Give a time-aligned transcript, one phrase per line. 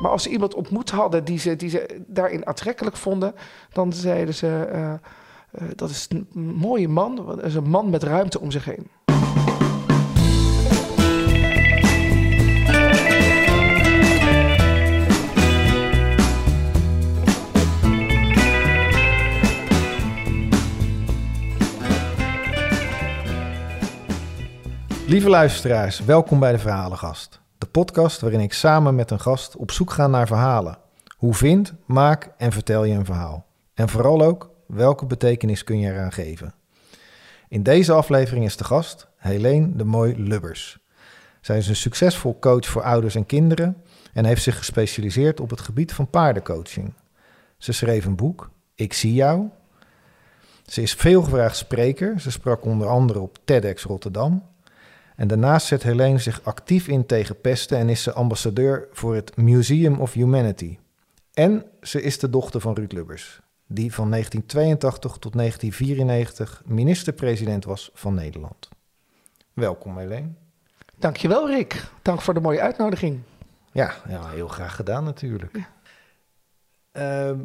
[0.00, 3.34] Maar als ze iemand ontmoet hadden die ze, die ze daarin aantrekkelijk vonden,
[3.72, 4.98] dan zeiden ze: eh, eh,
[5.74, 8.90] dat is een mooie man, dat is een man met ruimte om zich heen.
[25.06, 27.40] Lieve luisteraars, welkom bij de Verhalengast.
[27.58, 30.78] De podcast waarin ik samen met een gast op zoek ga naar verhalen.
[31.16, 33.46] Hoe vind, maak en vertel je een verhaal?
[33.74, 36.54] En vooral ook, welke betekenis kun je eraan geven?
[37.48, 40.78] In deze aflevering is de gast Helene de Mooi Lubbers.
[41.40, 43.82] Zij is een succesvol coach voor ouders en kinderen
[44.12, 46.94] en heeft zich gespecialiseerd op het gebied van paardencoaching.
[47.56, 49.48] Ze schreef een boek, Ik zie jou.
[50.66, 52.20] Ze is veelgevraagd spreker.
[52.20, 54.42] Ze sprak onder andere op TEDx Rotterdam
[55.18, 59.36] en daarnaast zet Helene zich actief in tegen pesten en is ze ambassadeur voor het
[59.36, 60.78] Museum of Humanity.
[61.32, 67.90] En ze is de dochter van Ruud Lubbers, die van 1982 tot 1994 minister-president was
[67.94, 68.68] van Nederland.
[69.52, 70.28] Welkom Helene.
[70.98, 73.20] Dankjewel Rick, dank voor de mooie uitnodiging.
[73.72, 75.58] Ja, ja heel graag gedaan natuurlijk.
[76.92, 77.38] Ehm,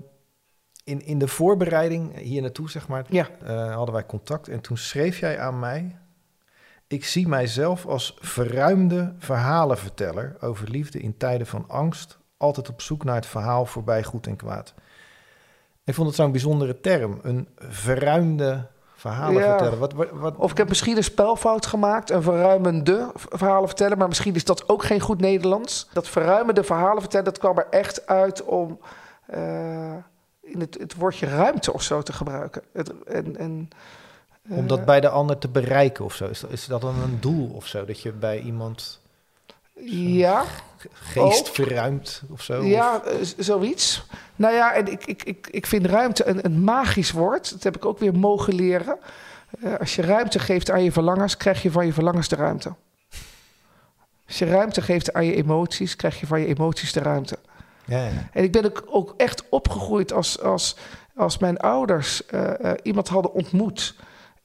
[0.83, 3.29] in, in de voorbereiding hier naartoe, zeg maar, Ja.
[3.43, 5.97] eh, hadden wij contact en toen schreef jij aan mij
[6.93, 13.03] ik zie mijzelf als verruimde verhalenverteller over liefde in tijden van angst, altijd op zoek
[13.03, 14.73] naar het verhaal voorbij goed en kwaad.
[15.83, 19.73] Ik vond het zo'n bijzondere term, een verruimde verhalenverteller.
[19.73, 19.77] Ja.
[19.77, 24.07] Wat, wat, wat, Of ik heb misschien een spelfout gemaakt, een verruimende verhalen vertellen, maar
[24.07, 25.89] misschien is dat ook geen goed Nederlands.
[25.93, 28.79] Dat verruimende verhalen vertellen, dat kwam er echt uit om
[29.25, 29.95] eh,
[30.41, 32.61] in het, het woordje ruimte of zo te gebruiken.
[32.73, 33.69] Het, en, en,
[34.49, 36.27] om dat bij de ander te bereiken of zo.
[36.27, 37.85] Is dat, is dat dan een doel of zo?
[37.85, 38.99] Dat je bij iemand
[39.95, 40.43] ja,
[40.93, 41.53] geest Ook.
[41.55, 42.63] verruimt of zo?
[42.63, 44.03] ja, Of- eh, zoiets.
[44.35, 47.51] Nou ja, en ik, ik, ik, ik vind ruimte een, een magisch woord.
[47.51, 48.97] Dat heb ik ook weer mogen leren.
[49.61, 52.73] Eh, als je ruimte geeft aan je verlangens, krijg je van je verlangens de ruimte.
[54.27, 57.37] Als je ruimte geeft aan je emoties, krijg je van je emoties de ruimte.
[57.85, 58.29] ja, ja.
[58.33, 60.75] En ik ben ook, ook echt opgegroeid als, als,
[61.15, 63.95] als mijn ouders eh, eh, iemand hadden ontmoet.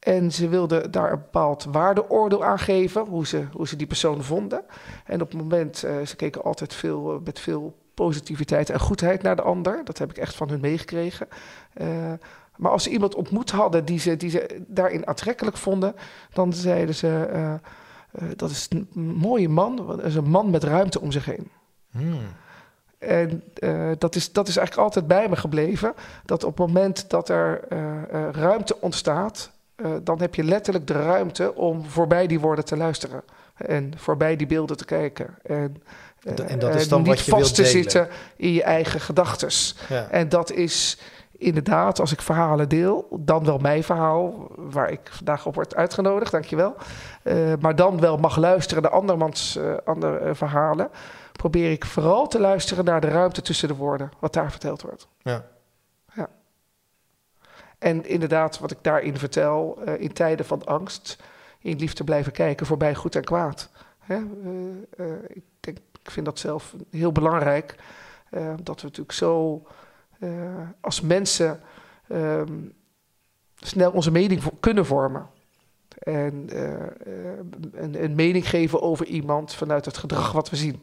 [0.09, 4.25] En ze wilden daar een bepaald waardeoordeel aan geven, hoe ze, hoe ze die persoon
[4.25, 4.65] vonden.
[5.05, 9.23] En op het moment, eh, ze keken altijd veel, eh, met veel positiviteit en goedheid
[9.23, 9.85] naar de ander.
[9.85, 11.29] Dat heb ik echt van hun meegekregen.
[11.73, 12.13] Eh,
[12.57, 15.95] maar als ze iemand ontmoet hadden die ze, die ze daarin aantrekkelijk vonden,
[16.33, 17.59] dan zeiden ze:
[18.37, 21.51] Dat is een mooie man, dat is een man met ruimte om zich heen.
[21.91, 22.19] Hmm.
[22.99, 23.43] En
[23.99, 25.95] dat, is, dat is eigenlijk altijd bij me gebleven.
[26.25, 27.69] Dat op het moment dat er
[28.33, 33.23] ruimte ontstaat, eh, dan heb je letterlijk de ruimte om voorbij die woorden te luisteren.
[33.55, 35.39] En voorbij die beelden te kijken.
[35.43, 35.83] En,
[36.23, 37.83] eh, En dat is eh, dan niet wat je vast wilt te delen.
[37.83, 39.77] zitten in je eigen gedachtes.
[39.89, 40.09] Ja.
[40.11, 40.99] En dat is
[41.39, 46.33] inderdaad, als ik verhalen deel, dan wel mijn verhaal, waar ik vandaag op word uitgenodigd,
[46.33, 46.75] dankjewel.
[47.23, 50.91] Eh maar dan wel mag luisteren naar andermans eh, andere eh, verhalen.
[51.33, 55.09] Probeer ik vooral te luisteren naar de ruimte tussen de woorden, wat daar verteld wordt.
[55.23, 55.45] Ja.
[57.79, 61.23] En inderdaad, wat ik daarin vertel, eh, in tijden van angst,
[61.61, 63.71] in liefde blijven kijken, voorbij goed en kwaad.
[63.99, 64.15] Hè?
[64.15, 67.75] eh, eh, ik, denk, ik vind dat zelf heel belangrijk,
[68.63, 69.63] dat we natuurlijk zo
[70.81, 71.61] als mensen
[72.09, 72.53] ehm,
[73.57, 75.27] snel onze mening kunnen vormen.
[75.99, 76.49] En
[77.75, 80.83] een mening geven over iemand vanuit het gedrag wat we zien.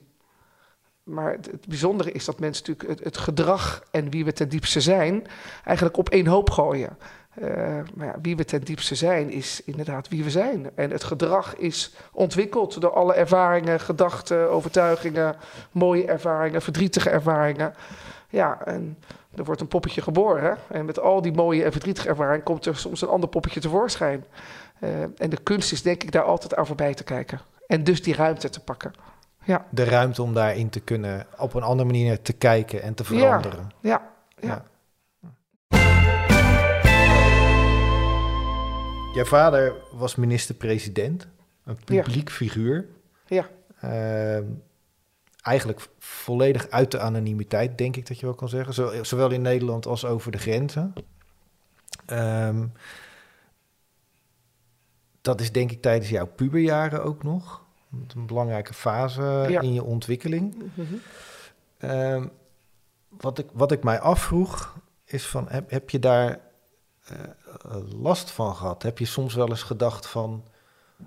[1.06, 4.82] Maar het, bijzondere is dat mensen natuurlijk het, het gedrag en wie we ten diepste
[4.82, 5.28] zijn,
[5.64, 6.98] eigenlijk op één hoop gooien.
[7.34, 7.48] Eh,
[7.94, 10.70] maar ja, wie we ten diepste zijn, is inderdaad wie we zijn.
[10.76, 15.36] En het gedrag is ontwikkeld door alle ervaringen, gedachten, overtuigingen,
[15.72, 17.74] mooie ervaringen, verdrietige ervaringen.
[18.30, 18.98] Ja, en
[19.36, 20.58] er wordt een poppetje geboren.
[20.70, 24.26] En met al die mooie en verdrietige ervaringen komt er soms een ander poppetje tevoorschijn.
[24.80, 27.40] Eh, en de kunst is denk ik daar altijd aan voorbij te kijken.
[27.68, 28.94] En dus die ruimte te pakken.
[29.46, 33.04] Ja, De ruimte om daarin te kunnen op een andere manier te kijken en te
[33.04, 33.70] veranderen.
[33.82, 34.64] ja, ja.
[39.14, 41.28] Jouw vader was minister-president,
[41.64, 42.02] een Ja.
[42.02, 42.88] publiek figuur.
[43.28, 43.50] ja.
[43.82, 44.44] Ehm,
[45.42, 48.74] eigenlijk volledig uit de anonimiteit, denk ik dat je wel kan zeggen.
[48.74, 50.94] Zo- Zowel in Nederland als over de grenzen.
[52.06, 52.68] Ehm,
[55.22, 57.65] dat is denk ik tijdens jouw puberjaren ook nog.
[58.16, 59.62] Een belangrijke fase Ja.
[59.62, 60.72] in je ontwikkeling.
[60.74, 60.96] Mhm.
[61.78, 62.28] Ehm,
[63.10, 66.40] wat, ik, wat ik mij afvroeg is van, heb, heb je daar
[67.06, 67.18] eh,
[68.02, 68.84] last van gehad?
[68.84, 70.44] Heb je soms wel eens gedacht van,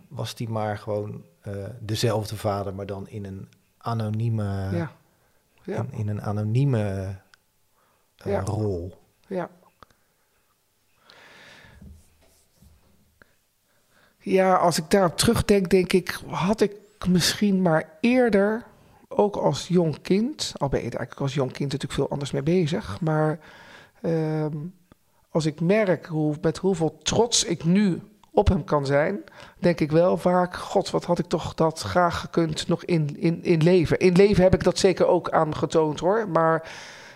[0.08, 3.49] was die maar gewoon eh, dezelfde vader, maar dan in een
[3.79, 4.93] anonieme Ja.
[5.62, 5.76] Ja.
[5.76, 7.14] In, in een anonieme
[8.17, 8.99] eh, rol.
[9.26, 9.50] Ja.
[14.19, 16.73] Ja, als ik daarop terugdenk, denk ik, had ik
[17.09, 18.65] misschien maar eerder,
[19.09, 22.43] ook als jong kind, al ben je eigenlijk als jong kind natuurlijk veel anders mee
[22.43, 23.38] bezig, maar
[24.03, 24.56] ehm,
[25.31, 28.00] als ik merk hoe, met hoeveel trots ik nu
[28.31, 29.25] op hem kan zijn,
[29.59, 33.44] denk ik wel vaak, god, wat had ik toch dat graag gekund nog in, in,
[33.44, 33.99] in leven.
[33.99, 36.70] In leven heb ik dat zeker ook aangetoond hoor, maar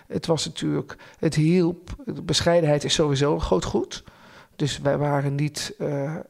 [0.07, 1.91] het was natuurlijk, het hielp.
[2.23, 4.05] Bescheidenheid is sowieso een groot goed.
[4.63, 6.21] Dus wij waren niet eh, eh,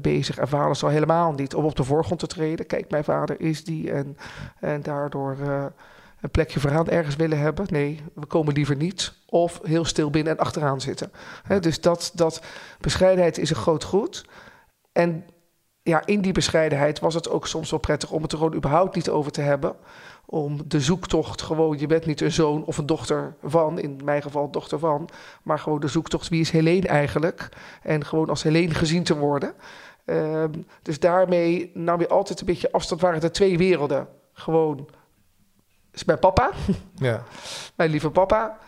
[0.00, 2.66] bezig, en vader al helemaal niet, om op de voorgrond te treden.
[2.66, 4.16] Kijk, mijn vader is die en,
[4.60, 5.64] en daardoor eh,
[6.20, 7.66] een plekje vooraan ergens willen hebben.
[7.68, 9.12] Nee, we komen liever niet.
[9.26, 11.12] Of heel stil binnen en achteraan zitten.
[11.60, 12.42] Dus dat, dat
[12.80, 14.24] bescheidenheid is een groot goed.
[14.92, 15.24] En
[15.82, 18.94] ja, in die bescheidenheid was het ook soms wel prettig om het er gewoon überhaupt
[18.94, 19.76] niet over te hebben.
[20.26, 24.22] Om de zoektocht gewoon, je bent niet een zoon of een dochter van, in mijn
[24.22, 25.08] geval dochter van,
[25.42, 27.48] maar gewoon de zoektocht, wie is Helene eigenlijk?
[27.82, 29.54] En gewoon als Helene gezien te worden.
[30.04, 30.52] Ehm,
[30.82, 34.08] dus daarmee nam je altijd een beetje afstand, waren er twee werelden.
[34.32, 34.88] Gewoon,
[35.92, 36.50] is mijn papa,
[36.94, 37.22] Ja.
[37.74, 38.58] mijn lieve papa,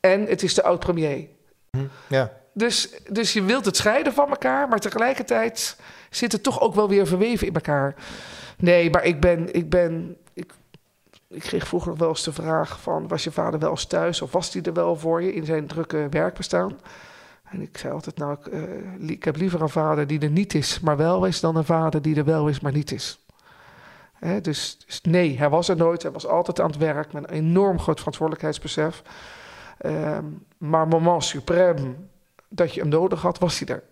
[0.00, 1.28] en het is de oud-premier.
[1.70, 1.84] Hm.
[2.08, 2.38] ja.
[2.52, 5.76] Dus, dus je wilt het scheiden van elkaar, maar tegelijkertijd
[6.10, 7.94] zit het toch ook wel weer verweven in elkaar.
[8.58, 9.54] Nee, maar ik ben.
[9.54, 10.16] Ik, ben
[11.30, 14.22] ik, kreeg vroeger nog wel eens de vraag: van, was je vader wel eens thuis
[14.22, 16.78] of was hij er wel voor je in zijn drukke werkbestaan?
[17.44, 20.54] En ik zei altijd: Nou, ik, eh, ik heb liever een vader die er niet
[20.54, 23.24] is, maar wel is, dan een vader die er wel is, maar niet is.
[24.12, 26.02] Hè, dus, dus nee, hij was er nooit.
[26.02, 29.02] Hij was altijd aan het werk met een enorm groot verantwoordelijkheidsbesef.
[29.78, 30.24] Ehm,
[30.58, 31.94] maar moment suprême
[32.48, 33.82] dat je hem nodig had, was hij er.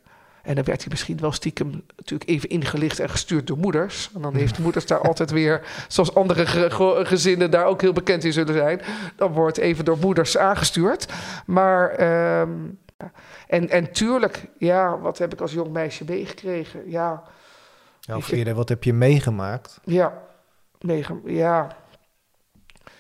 [0.49, 4.11] En dan werd hij misschien wel stiekem natuurlijk even ingelicht en gestuurd door moeders.
[4.15, 7.81] En dan heeft de moeders daar altijd weer, zoals andere ge- ge- gezinnen daar ook
[7.81, 8.81] heel bekend in zullen zijn,
[9.17, 11.07] dan wordt even door moeders aangestuurd.
[11.47, 12.51] Maar, ehm,
[12.99, 13.13] ja.
[13.47, 16.91] en, en tuurlijk, ja, wat heb ik als jong meisje meegekregen?
[16.91, 17.23] Ja,
[18.01, 19.81] Ja, Of eerder, wat heb je meegemaakt?
[19.85, 20.23] ja,
[20.81, 21.77] meege- ja.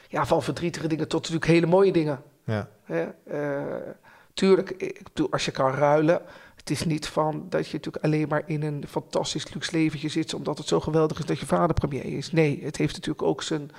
[0.08, 2.22] Ja, van verdrietige dingen tot natuurlijk hele mooie dingen.
[2.44, 2.68] Ja.
[2.84, 3.06] Hè?
[3.24, 3.92] Eh,
[4.34, 6.20] tuurlijk, ik bedoel, als je kan ruilen.
[6.68, 10.34] Het is niet van dat je natuurlijk alleen maar in een fantastisch luxe leventje zit.
[10.34, 12.32] omdat het zo geweldig is dat je vader premier is.
[12.32, 13.70] Nee, het heeft natuurlijk ook zijn,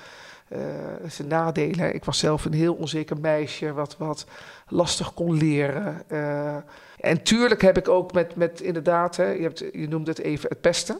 [0.48, 0.60] eh,
[1.08, 1.96] zijn nadelen.
[1.96, 3.74] Ik was zelf een heel onzeker meisje.
[3.74, 4.26] wat, wat
[4.68, 6.04] lastig kon leren.
[6.08, 6.56] Eh,
[7.00, 9.16] en tuurlijk heb ik ook met, met inderdaad.
[9.16, 11.00] Hè, je, hebt, je noemde het even het pesten.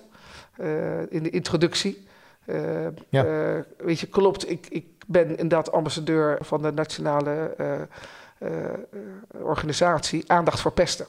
[0.56, 2.08] eh, in de introductie.
[3.10, 3.26] Ja.
[3.78, 4.50] weet je, klopt.
[4.50, 7.56] Ik, ik ben inderdaad ambassadeur van de nationale
[9.32, 11.06] organisatie Aandacht voor Pesten.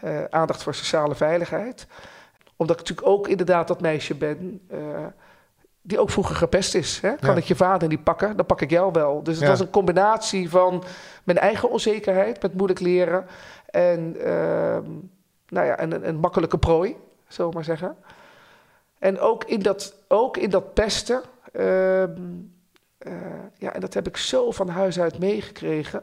[0.00, 1.86] Eh, aandacht voor sociale veiligheid.
[2.56, 4.60] Omdat ik natuurlijk ook inderdaad dat meisje ben.
[4.68, 4.78] eh,
[5.82, 7.00] die ook vroeger gepest is.
[7.00, 7.14] Hè?
[7.16, 7.36] Kan Ja.
[7.36, 9.22] ik je vader niet pakken, dan pak ik jou wel.
[9.22, 9.50] Dus het Ja.
[9.50, 10.84] was een combinatie van
[11.24, 13.26] mijn eigen onzekerheid met moeilijk leren.
[13.66, 14.84] En ehm,
[15.48, 16.96] nou ja, een, een, een makkelijke prooi,
[17.28, 17.96] zullen we maar zeggen.
[18.98, 21.20] En ook in dat, ook in dat pesten.
[21.52, 22.10] ehm,
[22.98, 23.12] eh,
[23.58, 26.02] ja, en dat heb ik zo van huis uit meegekregen.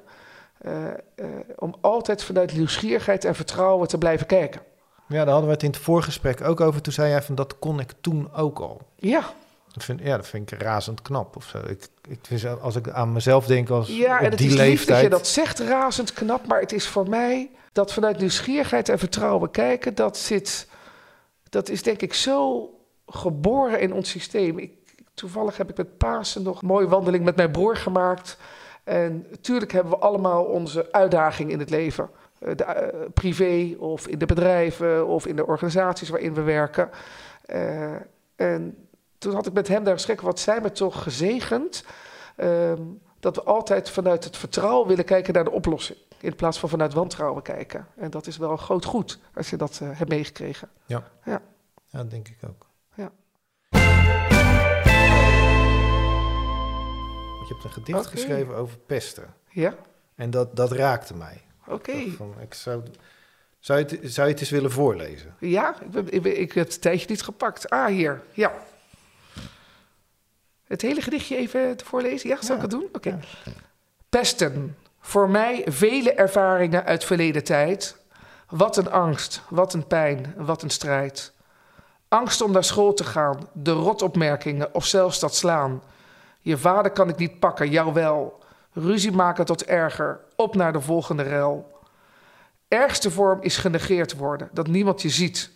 [0.57, 1.25] Eh, eh,
[1.56, 4.62] om altijd vanuit nieuwsgierigheid en vertrouwen te blijven kijken.
[5.07, 6.81] ja, daar hadden we het in het voorgesprek ook over.
[6.81, 8.81] Toen zei jij van dat kon ik toen ook al.
[8.95, 9.24] Ja,
[9.73, 11.57] Dat vind, ja, dat vind ik razend knap of zo.
[11.68, 14.59] Ik, ik, vind als ik aan mezelf denk als ja en het die is lief
[14.59, 15.04] dat leeftijd.
[15.04, 16.47] je dat zegt, razend knap.
[16.47, 20.68] Maar het is voor mij dat vanuit nieuwsgierigheid en vertrouwen kijken, dat zit,
[21.49, 22.69] dat is denk ik zo
[23.07, 24.57] geboren in ons systeem.
[24.57, 24.71] Ik,
[25.14, 28.37] toevallig heb ik met Pasen nog een mooie wandeling met mijn broer gemaakt.
[28.87, 32.09] En natuurlijk hebben we allemaal onze uitdaging in het leven.
[32.39, 36.89] Eh, De, eh, privé of in de bedrijven of in de organisaties waarin we werken.
[37.45, 37.94] Eh,
[38.35, 41.83] en toen had ik met hem daar gesprek, wat zijn we toch gezegend...
[42.35, 42.81] ehm,
[43.19, 45.99] dat we altijd vanuit het vertrouwen willen kijken naar de oplossing.
[46.19, 47.87] In plaats van vanuit wantrouwen kijken.
[47.95, 50.69] En dat is wel een groot goed als je dat hebt meegekregen.
[51.23, 51.41] Ja,
[51.91, 52.67] dat denk ik ook.
[57.47, 59.33] Want je hebt een gedicht geschreven over pesten.
[59.49, 59.75] Ja,
[60.16, 61.42] En dat, dat raakte mij.
[61.68, 61.92] oké.
[62.42, 62.83] Ik zou,
[63.59, 65.35] zou, je het, zou je het eens willen voorlezen?
[65.39, 67.69] Ja, ik, ben, ik, ben- ik heb het tijdje niet gepakt.
[67.69, 68.21] Ah, hier.
[68.31, 68.54] Ja.
[70.63, 72.30] Het hele gedichtje even te voorlezen?
[72.30, 72.89] Ja, zal ik het doen?
[72.94, 73.09] Oké.
[73.09, 73.51] Ja.
[74.09, 74.77] Pesten.
[74.99, 77.97] Voor mij vele ervaringen uit verleden tijd.
[78.49, 81.33] Wat een angst, wat een pijn, wat een strijd.
[82.07, 85.81] Angst om naar school te gaan, de rotopmerkingen of zelfs dat slaan.
[86.47, 88.44] Je vader kan ik niet pakken, jou wel.
[88.73, 91.80] Ruzie maken tot erger, op naar de volgende rel.
[92.68, 95.51] Ergste vorm is genegeerd worden, dat niemand je ziet.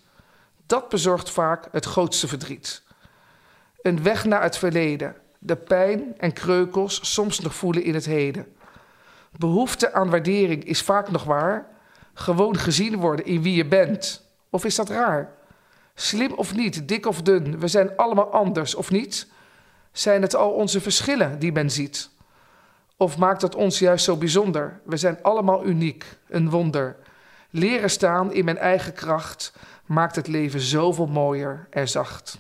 [0.66, 2.84] Dat bezorgt vaak het grootste verdriet.
[3.82, 8.56] Een weg naar het verleden, de pijn en kreukels soms nog voelen in het heden.
[9.38, 11.68] Behoefte aan waardering is vaak nog waar.
[12.14, 14.30] Gewoon gezien worden in wie je bent.
[14.50, 15.34] Of is dat raar?
[15.96, 19.28] Slim of niet, dik of dun, we zijn allemaal anders of niet?
[19.92, 22.10] Zijn het al onze verschillen die men ziet?
[22.98, 24.82] Of maakt dat ons juist zo bijzonder?
[24.86, 26.96] We zijn allemaal uniek, een wonder.
[27.50, 29.54] Leren staan in mijn eigen kracht
[29.86, 32.38] maakt het leven zoveel mooier en zacht.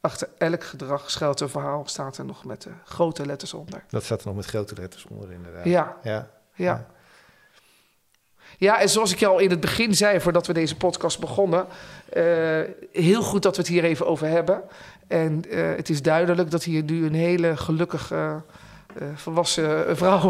[0.00, 3.84] Achter elk gedrag schuilt een verhaal, staat er nog met de grote letters onder.
[3.88, 5.64] Dat staat er nog met grote letters onder, inderdaad.
[5.64, 6.12] Ja, Ja.
[6.12, 6.64] ja.
[6.64, 6.86] Ja,
[8.58, 11.66] en zoals ik je al in het begin zei, voordat we deze podcast begonnen,
[12.12, 12.24] eh,
[12.92, 14.62] heel goed dat we het hier even over hebben.
[15.08, 18.42] En eh, het is duidelijk dat hier nu een hele gelukkige,
[18.98, 20.20] eh, volwassen vrouw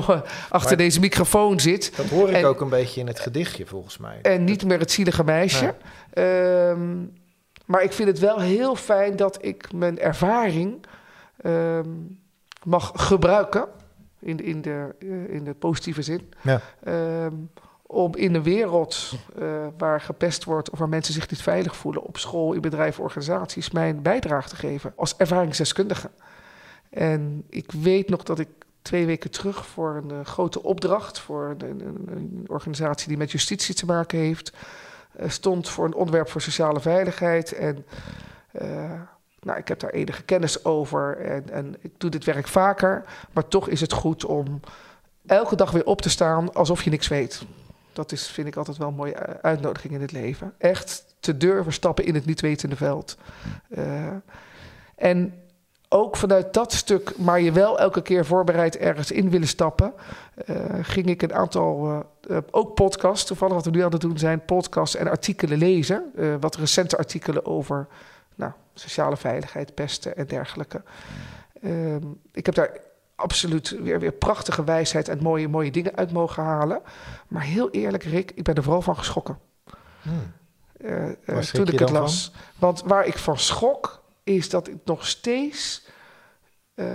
[0.49, 1.97] achter Maar- deze microfoon zit.
[1.97, 4.19] Dat hoor ik En- ook een beetje in het gedichtje, volgens mij.
[4.23, 5.75] En niet meer het zielige meisje.
[6.13, 6.97] Ehm,
[7.67, 10.85] maar ik vind het wel heel fijn dat ik mijn ervaring
[11.43, 11.89] ehm,
[12.65, 13.67] mag gebruiken.
[14.21, 14.95] In, de- in, de,
[15.29, 16.33] in de positieve zin.
[16.43, 16.61] Ja.
[16.85, 17.33] Ehm,
[17.87, 22.03] om in een wereld eh, waar gepest wordt of waar mensen zich niet veilig voelen,
[22.03, 26.11] op school, in bedrijven, organisaties, mijn bijdrage te geven als ervaringsdeskundige.
[26.91, 28.49] En ik weet nog dat ik
[28.83, 33.31] twee weken terug voor een eh, grote opdracht voor een, een, een organisatie die met
[33.31, 34.53] justitie te maken heeft,
[35.13, 37.53] eh, stond voor een onderwerp voor sociale veiligheid.
[37.53, 37.87] En
[39.41, 43.49] nou, ik heb daar enige kennis over en, en ik doe dit werk vaker, maar
[43.49, 44.61] toch is het goed om
[45.27, 47.47] elke dag weer op te staan alsof je niks weet.
[47.97, 50.55] Dat is, vind ik altijd wel een mooie eh, uitnodiging in het leven.
[50.59, 53.17] Echt te durven stappen in het niet wetende veld.
[53.69, 54.07] Eh,
[54.97, 55.35] en
[55.89, 59.93] ook vanuit dat stuk, maar je wel elke keer voorbereid ergens in willen stappen,
[60.35, 62.05] eh, ging ik een aantal,
[62.51, 66.13] ook podcasts, toevallig wat we nu aan het doen zijn, podcasts en artikelen lezen.
[66.41, 67.87] Wat recente artikelen over
[68.35, 70.83] nou, sociale veiligheid, pesten en dergelijke.
[71.63, 72.81] Ehm, ik heb daar
[73.17, 76.83] absoluut weer, weer prachtige wijsheid en mooie, mooie dingen uit mogen halen.
[77.29, 79.39] Maar heel eerlijk, Rick, ik ben er vooral van geschrokken.
[80.03, 80.33] Hmm.
[80.81, 82.33] eh, eh, toen ik het las.
[82.59, 85.87] Want waar ik van schrok, is dat ik nog steeds
[86.75, 86.87] eh,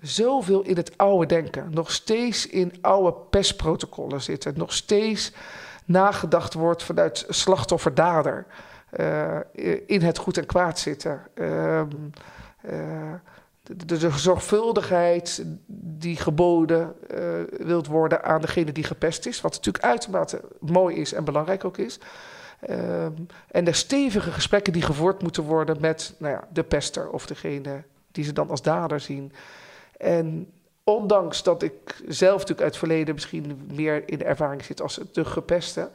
[0.00, 5.32] zoveel in het oude denken, nog steeds in oude pestprotocollen zitten, nog steeds
[5.84, 8.46] nagedacht wordt vanuit slachtoffer-dader.
[9.86, 11.26] in het goed en kwaad zitten.
[11.34, 11.88] Ehm,
[12.64, 13.14] eh,
[13.64, 17.18] de, zorgvuldigheid die geboden eh,
[17.66, 19.40] wilt worden aan degene die gepest is.
[19.40, 21.98] Wat natuurlijk uitermate mooi is en belangrijk ook is.
[22.60, 23.12] Ehm,
[23.50, 27.82] en de stevige gesprekken die gevoerd moeten worden met nou ja, de pester of degene
[28.12, 29.32] die ze dan als dader zien.
[29.96, 30.52] En
[30.84, 35.00] ondanks dat ik zelf natuurlijk uit het verleden misschien meer in de ervaring zit als
[35.12, 35.90] de gepeste,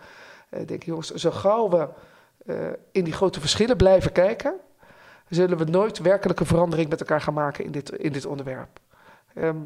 [0.50, 1.88] eh, denk ik jongens, zo gauw we
[2.46, 2.56] eh,
[2.92, 4.54] in die grote verschillen blijven kijken,
[5.30, 8.80] zullen we nooit werkelijke verandering met elkaar gaan maken in dit, in dit onderwerp.
[9.34, 9.58] Ehm,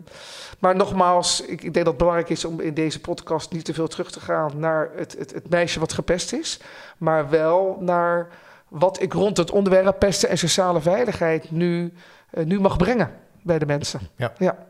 [0.60, 3.74] maar nogmaals, ik, ik denk dat het belangrijk is om in deze podcast niet te
[3.74, 6.60] veel terug te gaan naar het, het, het meisje wat gepest is,
[6.98, 8.28] maar wel naar
[8.68, 11.94] wat ik rond het onderwerp pesten en sociale veiligheid nu,
[12.30, 14.00] eh, nu mag brengen bij de mensen.
[14.16, 14.34] Ja.
[14.38, 14.68] ja.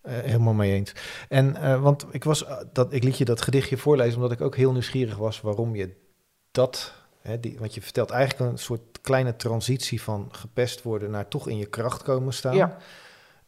[0.00, 0.92] Eh, helemaal mee eens.
[1.28, 4.56] En eh, want ik was dat ik liet je dat gedichtje voorlezen omdat ik ook
[4.56, 5.96] heel nieuwsgierig was waarom je
[6.50, 6.92] dat,
[7.24, 11.48] hè, die, want je vertelt eigenlijk een soort kleine transitie van gepest worden naar toch
[11.48, 12.56] in je kracht komen staan.
[12.56, 12.76] Ja.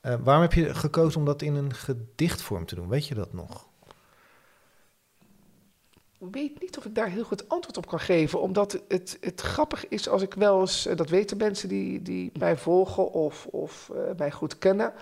[0.00, 2.88] Eh, waarom heb je gekozen om dat in een gedichtvorm te doen?
[2.88, 3.68] Weet je dat nog?
[6.18, 8.40] Ik weet niet of ik daar heel goed antwoord op kan geven.
[8.40, 12.32] Omdat het, het grappig is als ik wel eens, eh, dat weten mensen die, die
[12.38, 14.92] mij volgen of, of eh, mij goed kennen.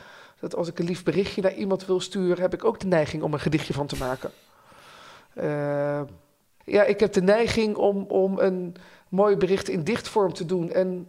[0.40, 3.22] Dat als ik een lief berichtje naar iemand wil sturen, heb ik ook de neiging
[3.22, 4.30] om een gedichtje van te maken.
[5.34, 6.02] Eh,
[6.64, 8.76] ja, ik heb de neiging om, om een
[9.08, 10.72] mooi bericht in dichtvorm te doen.
[10.72, 11.06] En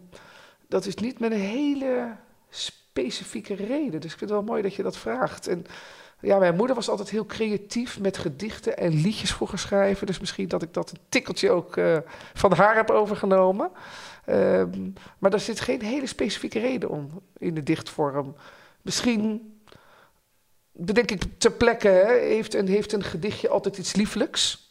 [0.68, 2.16] dat is niet met een hele
[2.48, 4.00] specifieke reden.
[4.00, 5.46] Dus ik vind het wel mooi dat je dat vraagt.
[5.46, 5.66] En
[6.20, 10.06] ja, mijn moeder was altijd heel creatief met gedichten en liedjes vroeger schrijven.
[10.06, 11.96] Dus misschien dat ik dat een tikkeltje ook eh,
[12.34, 13.70] van haar heb overgenomen.
[14.24, 18.36] Ehm, maar daar zit geen hele specifieke reden om in de dichtvorm.
[18.82, 19.54] Misschien,
[20.72, 21.88] bedenk ik ter plekke,
[22.20, 24.65] heeft, een, heeft een gedichtje altijd iets lieflijks.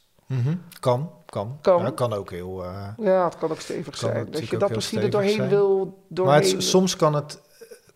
[0.80, 1.58] Kan, kan.
[1.62, 1.82] Kan.
[1.84, 2.64] Ja, kan ook heel.
[2.64, 4.32] eh, Ja, het kan ook stevig Kan zijn.
[4.32, 5.50] Dat je dat misschien er doorheen zijn.
[5.50, 6.04] wil.
[6.08, 6.34] Doorheen.
[6.42, 7.42] Maar het, soms kan het,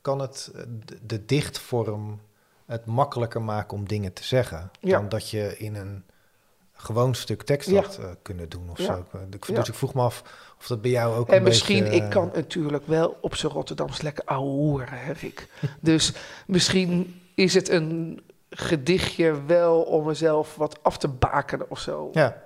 [0.02, 0.62] kan het eh,
[1.02, 2.20] de, dichtvorm
[2.66, 4.72] het makkelijker maken om dingen te zeggen.
[4.80, 4.98] Ja.
[5.00, 6.04] Dan dat je in een
[6.74, 7.82] gewoon stuk tekst Ja.
[7.82, 8.86] had eh, kunnen doen of Ja.
[8.86, 9.06] zo.
[9.32, 9.56] Ik, Ja.
[9.56, 10.24] dus ik vroeg me af
[10.60, 11.96] of dat bij jou ook En een misschien, beetje...
[12.04, 15.48] ik kan natuurlijk wel op zijn Rotterdams lekker ouwehoeren, hè, Rick.
[15.80, 16.14] dus
[16.48, 22.10] misschien is het een gedichtje wel om mezelf wat af te bakenen of zo.
[22.12, 22.44] Ja,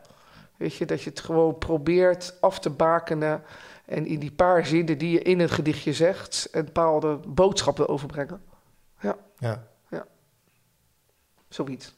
[0.57, 3.43] Weet je, dat je het gewoon probeert af te bakenen
[3.85, 7.87] En in die paar zinnen die je in een gedichtje zegt, een bepaalde boodschap wil
[7.87, 8.41] overbrengen.
[8.99, 9.15] Ja.
[9.39, 9.63] Ja.
[11.49, 11.93] Zoiets.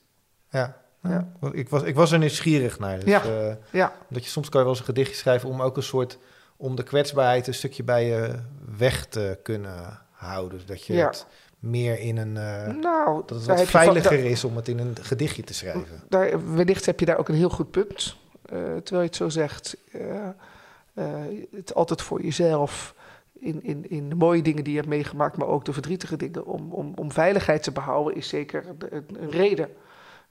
[0.50, 0.78] Ja.
[1.04, 1.28] Ja.
[1.42, 1.50] Ja.
[1.52, 3.00] Ik, was, ik was er nieuwsgierig naar.
[3.00, 3.24] Dus, Ja.
[3.24, 5.84] eh, Ja, dat je soms kan je wel eens een gedichtje schrijven om ook een
[5.84, 6.18] soort
[6.58, 8.40] om de kwetsbaarheid een stukje bij je
[8.78, 10.62] weg te kunnen houden.
[10.66, 11.06] Dat je Ja.
[11.08, 11.26] het
[11.66, 14.96] meer in een eh, nou, dat het wat je veiliger is om het in een
[15.02, 16.04] gedichtje te schrijven.
[16.10, 18.16] daar, wellicht heb je daar ook een heel goed punt.
[18.46, 19.78] eh, terwijl je het zo zegt.
[19.92, 21.04] eh,
[21.52, 22.96] het altijd voor jezelf.
[23.40, 26.46] In, in, in de mooie dingen die je hebt meegemaakt, maar ook de verdrietige dingen.
[26.46, 29.70] Om, om, om veiligheid te behouden, is zeker een, een reden.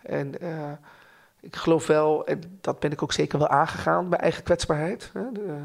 [0.02, 0.34] En
[1.40, 5.10] ik geloof wel, en dat ben ik ook zeker wel aangegaan, mijn eigen kwetsbaarheid.
[5.12, 5.22] Hè?
[5.32, 5.56] De,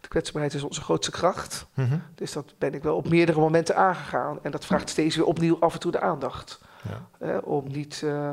[0.00, 1.66] de kwetsbaarheid is onze grootste kracht.
[1.74, 1.98] Mhm.
[2.14, 4.38] Dus dat ben ik wel op meerdere momenten aangegaan.
[4.42, 6.60] En dat vraagt steeds weer opnieuw af en toe de aandacht.
[6.88, 7.26] Ja.
[7.26, 8.30] Hè, om niet eh,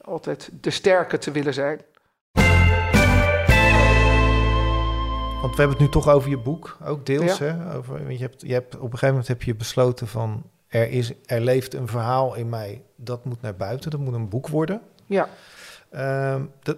[0.00, 1.80] altijd de sterke te willen zijn.
[5.40, 7.38] Want we hebben het nu toch over je boek, ook deels.
[7.38, 7.44] Ja.
[7.44, 7.76] Hè?
[7.76, 10.42] Over, want je hebt, je hebt, op een gegeven moment heb je besloten van...
[10.68, 14.28] Er, is, er leeft een verhaal in mij, dat moet naar buiten, dat moet een
[14.28, 14.80] boek worden.
[15.06, 15.28] Ja,
[15.90, 16.76] Ehm, dat,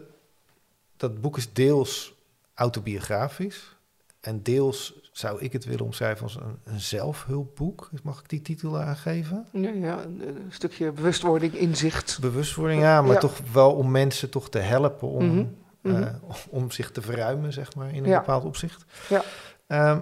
[0.97, 2.15] dat boek is deels
[2.55, 3.77] autobiografisch.
[4.23, 7.91] En deels zou ik het willen omschrijven als een, een zelfhulpboek.
[8.03, 9.47] Mag ik die titel aangeven?
[9.53, 12.19] ja, ja een, een stukje bewustwording, inzicht.
[12.21, 13.19] Bewustwording, ja, maar Ja.
[13.19, 15.47] toch wel om mensen toch te helpen om, Mhm,
[15.81, 16.03] mhm.
[16.03, 16.15] eh,
[16.51, 18.19] om zich te verruimen, zeg maar, in een Ja.
[18.19, 18.85] bepaald opzicht.
[19.09, 19.23] Ja.
[19.67, 20.01] Ehm,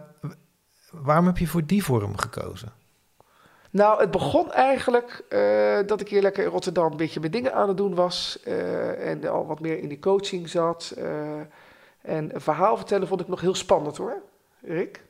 [0.91, 2.73] waarom heb je voor die vorm gekozen?
[3.71, 7.55] Nou, het begon eigenlijk eh, dat ik hier lekker in Rotterdam een beetje mijn dingen
[7.55, 8.39] aan het doen was.
[8.45, 10.95] eh, en al wat meer in die coaching zat.
[12.03, 14.23] En verhaal vertellen vond ik nog heel spannend hoor,
[14.61, 15.09] Rick.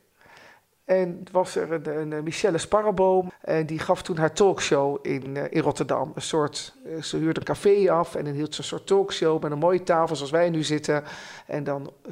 [0.91, 3.31] En was er een, Michelle Sparreboom.
[3.41, 6.11] En die gaf toen haar talkshow in, eh, in Rotterdam.
[6.15, 9.43] Een soort, eh, ze huurde een café af en dan hield ze een soort talkshow
[9.43, 11.03] met een mooie tafel zoals wij nu zitten.
[11.47, 12.11] En dan eh,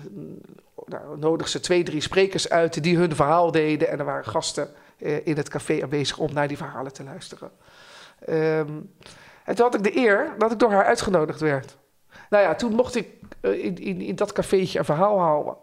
[0.86, 3.90] nou, nodigde ze twee, drie sprekers uit die hun verhaal deden.
[3.90, 4.70] En er waren gasten
[5.24, 7.52] in het café aanwezig om naar die verhalen te luisteren.
[8.26, 8.80] Ehm,
[9.46, 11.78] en toen had ik de eer dat ik door haar uitgenodigd werd.
[12.30, 13.08] Nou ja, toen mocht ik
[13.42, 15.56] in, in, in dat cafeetje een verhaal houden.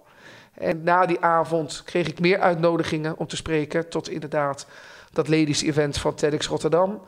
[0.54, 3.88] En na die avond kreeg ik meer uitnodigingen om te spreken.
[3.88, 4.66] Tot inderdaad
[5.12, 7.00] dat ladies event van TEDx Rotterdam.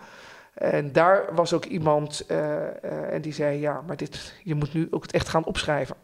[0.54, 4.74] En daar was ook iemand eh, eh, en die zei: Ja, maar dit, je moet
[4.74, 5.96] nu ook het echt gaan opschrijven.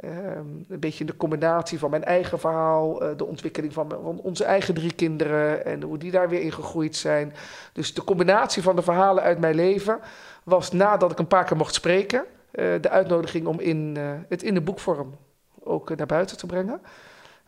[0.00, 4.44] Ehm, een beetje de combinatie van mijn eigen verhaal, eh, de ontwikkeling van, van onze
[4.44, 7.34] eigen drie kinderen en hoe die daar weer in gegroeid zijn.
[7.72, 9.98] Dus de combinatie van de verhalen uit mijn leven
[10.44, 14.42] was nadat ik een paar keer mocht spreken, eh, de uitnodiging om in, eh, het
[14.42, 15.14] in de boekvorm
[15.62, 16.80] ook eh, naar buiten te brengen.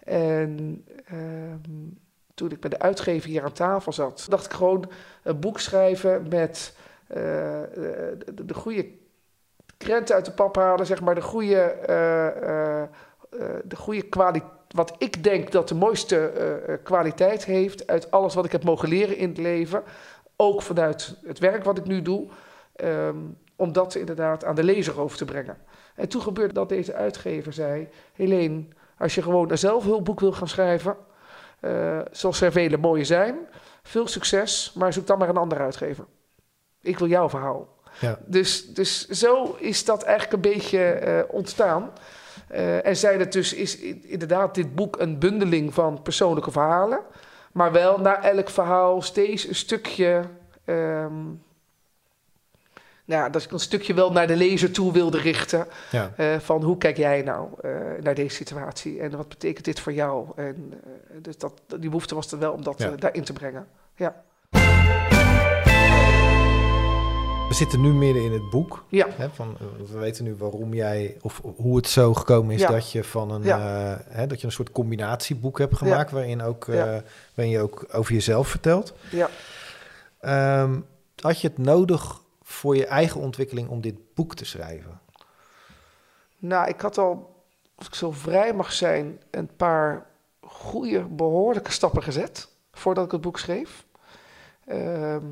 [0.04, 1.88] En ehm,
[2.34, 4.90] toen ik met de uitgever hier aan tafel zat, dacht ik gewoon
[5.22, 7.16] een boek schrijven met eh,
[7.74, 8.86] de, de, de goede
[9.76, 12.88] krenten uit de pap halen, zeg maar, de goede, eh, eh, eh,
[13.64, 14.50] de goede kwaliteit.
[14.68, 18.64] Wat ik denk dat de mooiste eh, eh, kwaliteit heeft uit alles wat ik heb
[18.64, 19.82] mogen leren in het leven.
[20.36, 22.28] Ook vanuit het werk wat ik nu doe.
[22.76, 23.16] ehm,
[23.62, 25.56] om dat inderdaad aan de lezer over te brengen.
[25.94, 28.64] En toen gebeurde dat deze uitgever zei: Helene,
[28.98, 30.96] als je gewoon een zelfhulpboek wil gaan schrijven.
[31.60, 33.36] eh, zoals er vele mooie zijn.
[33.82, 36.04] Veel succes, maar zoek dan maar een andere uitgever.
[36.80, 37.68] Ik wil jouw verhaal.
[38.00, 38.18] Ja.
[38.26, 41.90] Dus, dus zo is dat eigenlijk een beetje eh, ontstaan.
[42.48, 47.00] Eh, en zijn het dus, is inderdaad dit boek een bundeling van persoonlijke verhalen.
[47.52, 50.22] Maar wel na elk verhaal steeds een stukje.
[50.64, 51.12] ehm,
[53.04, 55.66] nou, dat ik een stukje wel naar de lezer toe wilde richten.
[55.90, 56.12] Ja.
[56.16, 57.70] eh, van hoe kijk jij nou eh,
[58.02, 60.26] naar deze situatie en wat betekent dit voor jou?
[60.36, 62.88] En eh, dus dat, die behoefte was er wel om dat Ja.
[62.90, 63.66] daarin te brengen.
[63.96, 64.22] Ja,
[67.48, 68.84] We zitten nu midden in het boek.
[68.88, 69.56] ja, Hè, van,
[69.92, 72.70] we weten nu waarom jij, of hoe het zo gekomen is Ja.
[72.70, 73.58] dat je van een, Ja.
[74.08, 76.64] hè, dat je een soort combinatieboek hebt gemaakt, waarin, ook,
[77.34, 78.94] waarin je ook over jezelf vertelt.
[79.10, 79.28] ja.
[80.20, 80.80] Ehm,
[81.20, 82.20] had je het nodig
[82.52, 85.00] voor je eigen ontwikkeling om dit boek te schrijven?
[86.38, 90.06] Nou, ik had al, als ik zo vrij mag zijn, een paar
[90.40, 93.84] goede, behoorlijke stappen gezet voordat ik het boek schreef.
[94.66, 95.24] Ehm,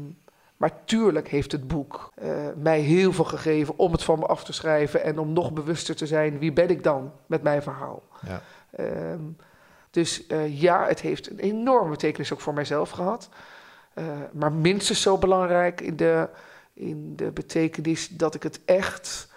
[0.56, 4.44] maar tuurlijk heeft het boek eh, mij heel veel gegeven om het van me af
[4.44, 8.02] te schrijven en om nog bewuster te zijn wie ben ik dan met mijn verhaal.
[8.26, 8.42] Ja.
[8.70, 9.22] Ehm,
[9.90, 13.28] dus eh, ja, het heeft een enorme betekenis ook voor mijzelf gehad.
[13.94, 16.28] Eh, maar minstens zo belangrijk in de,
[16.80, 19.28] in de betekenis dat ik het echt,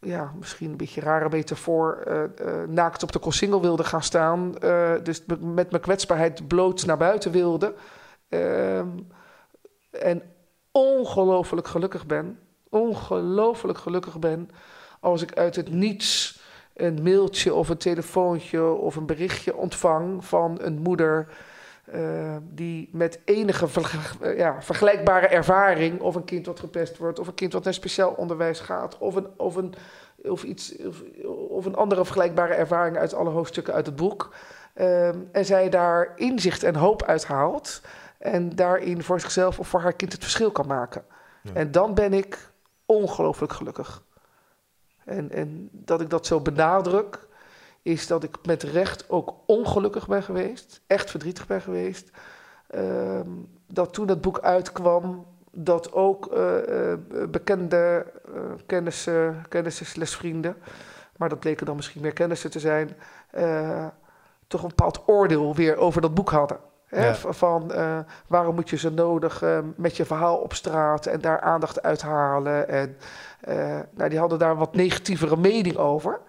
[0.00, 4.02] ja, misschien een beetje een rare metafoor, eh, eh, naakt op de koolsingel wilde gaan
[4.02, 4.58] staan.
[4.58, 7.74] eh, dus met mijn kwetsbaarheid bloot naar buiten wilde.
[8.28, 8.88] Ehm,
[9.90, 10.22] en
[10.72, 14.50] ongelooflijk gelukkig ben, ongelooflijk gelukkig ben
[15.00, 16.40] als ik uit het niets
[16.74, 21.28] een mailtje of een telefoontje of een berichtje ontvang van een moeder
[21.94, 23.66] uh, die met enige
[24.36, 28.10] ja, vergelijkbare ervaring, of een kind wat gepest wordt, of een kind wat naar speciaal
[28.10, 29.74] onderwijs gaat, of een, of een,
[30.22, 31.02] of iets, of,
[31.48, 34.34] of een andere vergelijkbare ervaring uit alle hoofdstukken uit het boek.
[34.74, 37.80] Uh, en zij daar inzicht en hoop uithaalt.
[38.18, 41.04] En daarin voor zichzelf of voor haar kind het verschil kan maken.
[41.52, 42.50] En dan ben ik
[42.86, 44.02] ongelooflijk gelukkig.
[45.04, 47.18] En, en dat ik dat zo benadruk,
[47.84, 50.80] is dat ik met recht ook ongelukkig ben geweest.
[50.86, 52.10] Echt verdrietig ben geweest.
[52.70, 53.28] Ehm,
[53.66, 56.94] dat toen het boek uitkwam, dat ook uh, uh,
[57.28, 60.56] bekende uh, kennissen, kennissen slash vrienden,
[61.16, 62.96] maar dat bleken dan misschien meer kennissen te zijn,
[64.46, 66.58] toch een bepaald oordeel weer over dat boek hadden.
[66.86, 67.14] Hè?
[67.14, 67.72] Van
[68.26, 69.42] waarom moet je zo nodig
[69.76, 72.68] met je verhaal op straat en daar aandacht uithalen.
[72.68, 72.96] En
[73.90, 76.20] nou, die hadden daar een wat negatievere mening over.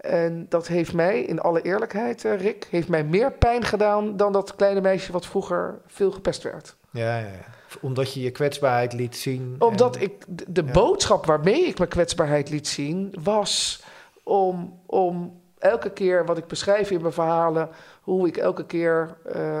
[0.00, 4.32] En dat heeft mij, in alle eerlijkheid, uh, Rick, heeft mij meer pijn gedaan dan
[4.32, 6.76] dat kleine meisje wat vroeger veel gepest werd.
[6.90, 7.78] Ja, ja, ja.
[7.80, 9.56] omdat je je kwetsbaarheid liet zien.
[9.58, 13.82] Omdat ik de, boodschap waarmee ik mijn kwetsbaarheid liet zien, was
[14.22, 17.68] om, om elke keer wat ik beschrijf in mijn verhalen,
[18.02, 19.60] hoe ik elke keer uh,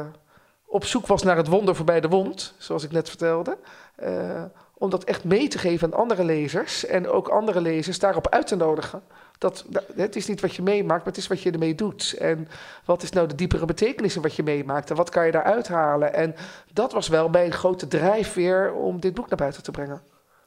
[0.66, 3.58] op zoek was naar het wonder voorbij de wond, zoals ik net vertelde.
[4.02, 4.42] Uh,
[4.74, 8.46] om dat echt mee te geven aan andere lezers en ook andere lezers daarop uit
[8.46, 9.02] te nodigen.
[9.40, 12.14] Dat, het is niet wat je meemaakt, maar het is wat je ermee doet.
[12.18, 12.48] En
[12.84, 15.68] wat is nou de diepere betekenis in wat je meemaakt en wat kan je daaruit
[15.68, 16.14] halen?
[16.14, 16.34] En
[16.72, 20.02] dat was wel mijn grote drijfveer om dit boek naar buiten te brengen.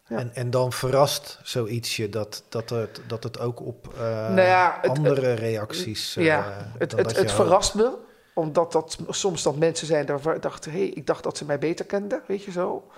[0.08, 0.17] Ja.
[0.17, 4.41] En, en dan verrast zoiets je dat, dat, het, dat het ook op uh, nou
[4.41, 6.17] ja, het, andere het, reacties.
[6.17, 7.97] Uh, ja, het, het, het verrast me
[8.34, 11.60] omdat dat soms dan mensen zijn die dachten: hé, hey, ik dacht dat ze mij
[11.60, 12.91] beter kenden, weet je zo.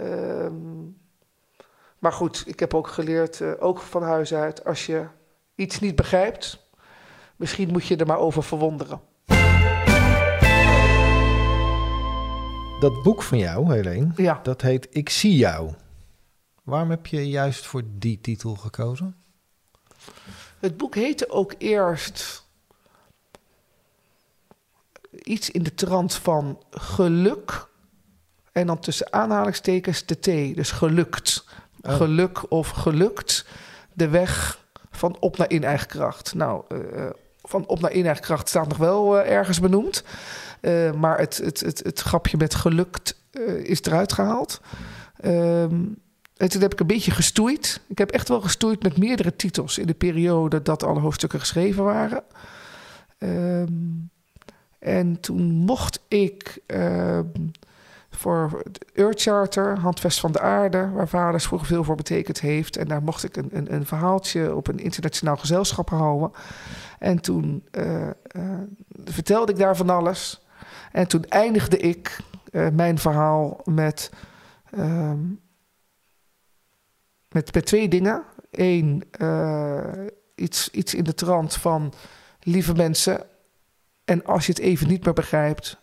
[0.00, 0.96] Um,
[1.98, 5.06] maar goed, ik heb ook geleerd, uh, ook van huis uit, als je
[5.58, 6.58] iets niet begrijpt,
[7.36, 9.00] misschien moet je er maar over verwonderen.
[12.80, 14.40] Dat boek van jou, Helene, ja.
[14.42, 15.72] dat heet Ik zie jou.
[16.62, 19.16] Waarom heb je juist voor die titel gekozen?
[20.58, 22.46] Het boek heette ook eerst
[25.10, 27.66] iets in de trant van geluk.
[28.52, 31.44] En dan tussen aanhalingstekens de T, dus gelukt.
[31.80, 31.94] Oh.
[31.94, 33.46] Geluk of gelukt.
[33.92, 34.66] De weg
[34.98, 36.34] van op naar in eigen kracht.
[36.34, 37.06] Nou, uh,
[37.42, 40.04] van op naar in eigen kracht staat nog wel uh, ergens benoemd.
[40.96, 43.20] Maar het, het, het, het grapje met gelukt
[43.62, 44.60] is eruit gehaald.
[45.24, 45.96] Um,
[46.36, 47.80] en toen heb ik een beetje gestoeid.
[47.88, 51.84] Ik heb echt wel gestoeid met meerdere titels in de periode dat alle hoofdstukken geschreven
[51.84, 52.22] waren.
[53.18, 54.10] Um,
[54.78, 57.18] en toen mocht ik uh,
[58.10, 62.76] voor het Earth Charter, Handvest van de Aarde, waar vaders vroeger veel voor betekend heeft.
[62.76, 66.30] En daar mocht ik een, een, een verhaaltje op een internationaal gezelschap houden.
[66.98, 68.12] En toen uh, uh,
[69.04, 70.46] vertelde ik daar van alles.
[70.92, 72.18] En toen eindigde ik
[72.50, 74.10] uh, mijn verhaal met,
[74.70, 75.20] ehm,
[77.28, 78.22] met, met twee dingen.
[78.50, 79.04] Eén,
[80.34, 81.92] iets, iets in de trant van
[82.40, 83.26] lieve mensen.
[84.04, 85.78] En als je het even niet meer begrijpt,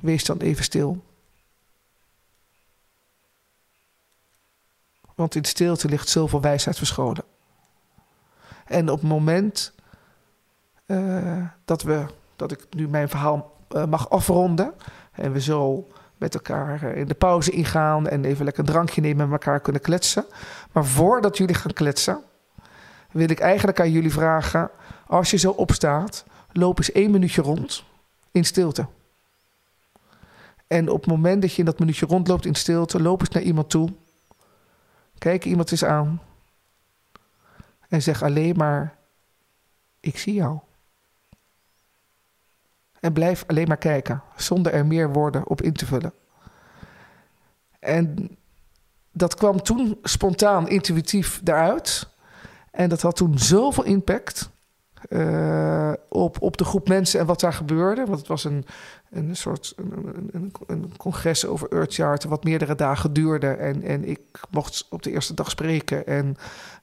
[0.00, 1.06] wees dan even stil.
[5.18, 7.24] Want in stilte ligt zoveel wijsheid verscholen.
[8.64, 9.72] En op het moment
[10.86, 14.74] uh, dat, we, dat ik nu mijn verhaal uh, mag afronden.
[15.12, 18.08] En we zo met elkaar uh, in de pauze ingaan.
[18.08, 20.24] En even lekker een drankje nemen en elkaar kunnen kletsen.
[20.72, 22.20] Maar voordat jullie gaan kletsen.
[23.12, 24.70] Wil ik eigenlijk aan jullie vragen.
[25.06, 26.24] Als je zo opstaat.
[26.52, 27.84] Loop eens één minuutje rond.
[28.30, 28.86] In stilte.
[30.66, 33.02] En op het moment dat je in dat minuutje rondloopt in stilte.
[33.02, 33.90] Loop eens naar iemand toe
[35.18, 36.20] Kijk iemand eens aan
[37.88, 38.98] en zeg alleen maar:
[40.00, 40.58] Ik zie jou.
[43.00, 46.12] En blijf alleen maar kijken, zonder er meer woorden op in te vullen.
[47.78, 48.36] En
[49.12, 52.08] dat kwam toen spontaan, intuïtief eruit.
[52.70, 54.50] En dat had toen zoveel impact
[55.08, 58.04] uh, op, op de groep mensen en wat daar gebeurde.
[58.04, 58.64] Want het was een,
[59.10, 63.46] een soort een, een, congres over Earthchart, wat meerdere dagen duurde.
[63.46, 66.36] En, en ik mocht op de eerste dag spreken en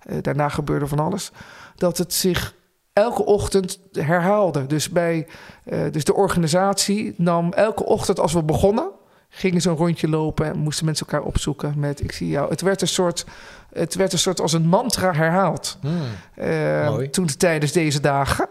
[0.10, 1.32] uh, daarna gebeurde van alles.
[1.76, 2.56] Dat het zich
[2.94, 4.66] elke ochtend herhaalde.
[4.66, 5.28] Dus, bij,
[5.66, 8.90] uh, dus de organisatie nam elke ochtend als we begonnen,
[9.36, 12.50] gingen ze een rondje lopen en moesten mensen elkaar opzoeken met ik zie jou.
[12.50, 13.26] Het werd een soort,
[13.74, 15.78] het werd een soort als een mantra herhaald.
[15.82, 16.02] Hmm,
[16.40, 18.48] uh, toen tijdens deze dagen.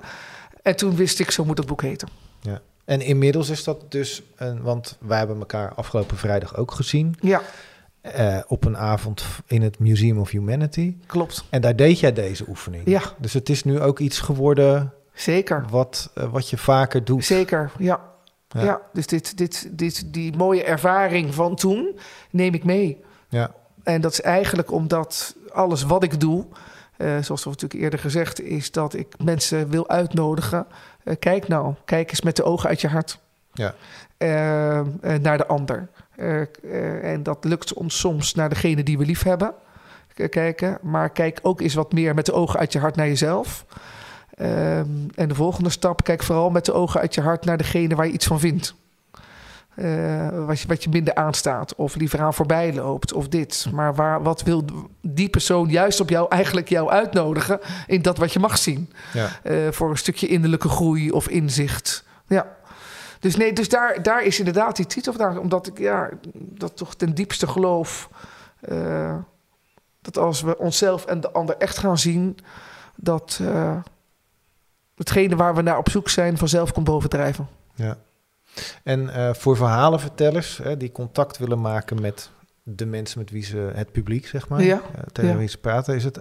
[0.63, 2.09] En toen wist ik, zo moet het boek heten.
[2.41, 2.61] Ja.
[2.85, 7.17] En inmiddels is dat dus, een, want wij hebben elkaar afgelopen vrijdag ook gezien.
[7.21, 7.41] Ja.
[8.01, 10.97] eh, op een avond in het Museum of Humanity.
[11.07, 11.45] Klopt.
[11.51, 12.83] En daar deed jij deze oefening.
[12.87, 13.03] Ja.
[13.19, 15.65] Dus het is nu ook iets geworden Zeker.
[15.71, 17.25] wat, eh, wat je vaker doet.
[17.25, 18.13] Zeker, ja.
[18.55, 18.63] Ja.
[18.63, 18.81] ja.
[18.93, 21.99] dus dit, dit, dit, die mooie ervaring van toen
[22.31, 23.05] neem ik mee.
[23.29, 23.51] Ja,
[23.83, 26.47] En dat is eigenlijk omdat alles wat ik doe,
[26.97, 30.67] eh, zoals we natuurlijk eerder gezegd, is dat ik mensen wil uitnodigen.
[31.05, 33.19] eh, kijk nou, kijk eens met de ogen uit je hart
[33.53, 33.75] ja,
[34.17, 34.29] eh,
[35.21, 35.89] naar de ander.
[37.03, 39.55] En dat lukt ons soms naar degene die we lief hebben
[40.31, 40.79] kijken.
[40.83, 43.65] Maar kijk ook eens wat meer met de ogen uit je hart naar jezelf.
[44.35, 47.95] Ehm, en de volgende stap, kijk vooral met de ogen uit je hart naar degene
[47.95, 48.75] waar je iets van vindt.
[49.75, 53.67] Eh, wat, je, wat je minder aanstaat, of liever aan voorbij loopt, of dit.
[53.73, 54.65] Maar waar, wat wil
[55.01, 58.93] die persoon juist op jou eigenlijk jou uitnodigen in dat wat je mag zien?
[59.13, 59.29] ja.
[59.43, 62.05] eh, voor een stukje innerlijke groei of inzicht.
[62.27, 62.47] Ja.
[63.21, 65.39] Dus nee, dus daar, daar is inderdaad die titel vandaan.
[65.39, 68.09] Omdat ik ja, dat toch ten diepste geloof.
[68.61, 69.17] eh,
[70.01, 72.39] dat als we onszelf en de ander echt gaan zien,
[72.97, 73.41] dat
[74.97, 77.49] hetgene waar we naar op zoek zijn vanzelf komt bovendrijven.
[77.75, 77.97] ja.
[78.83, 82.31] En eh, voor verhalenvertellers hè, die contact willen maken met
[82.63, 85.37] de mensen met wie ze, het publiek, zeg maar, Ja, eh, tegen ja.
[85.37, 86.21] wie ze praten, is het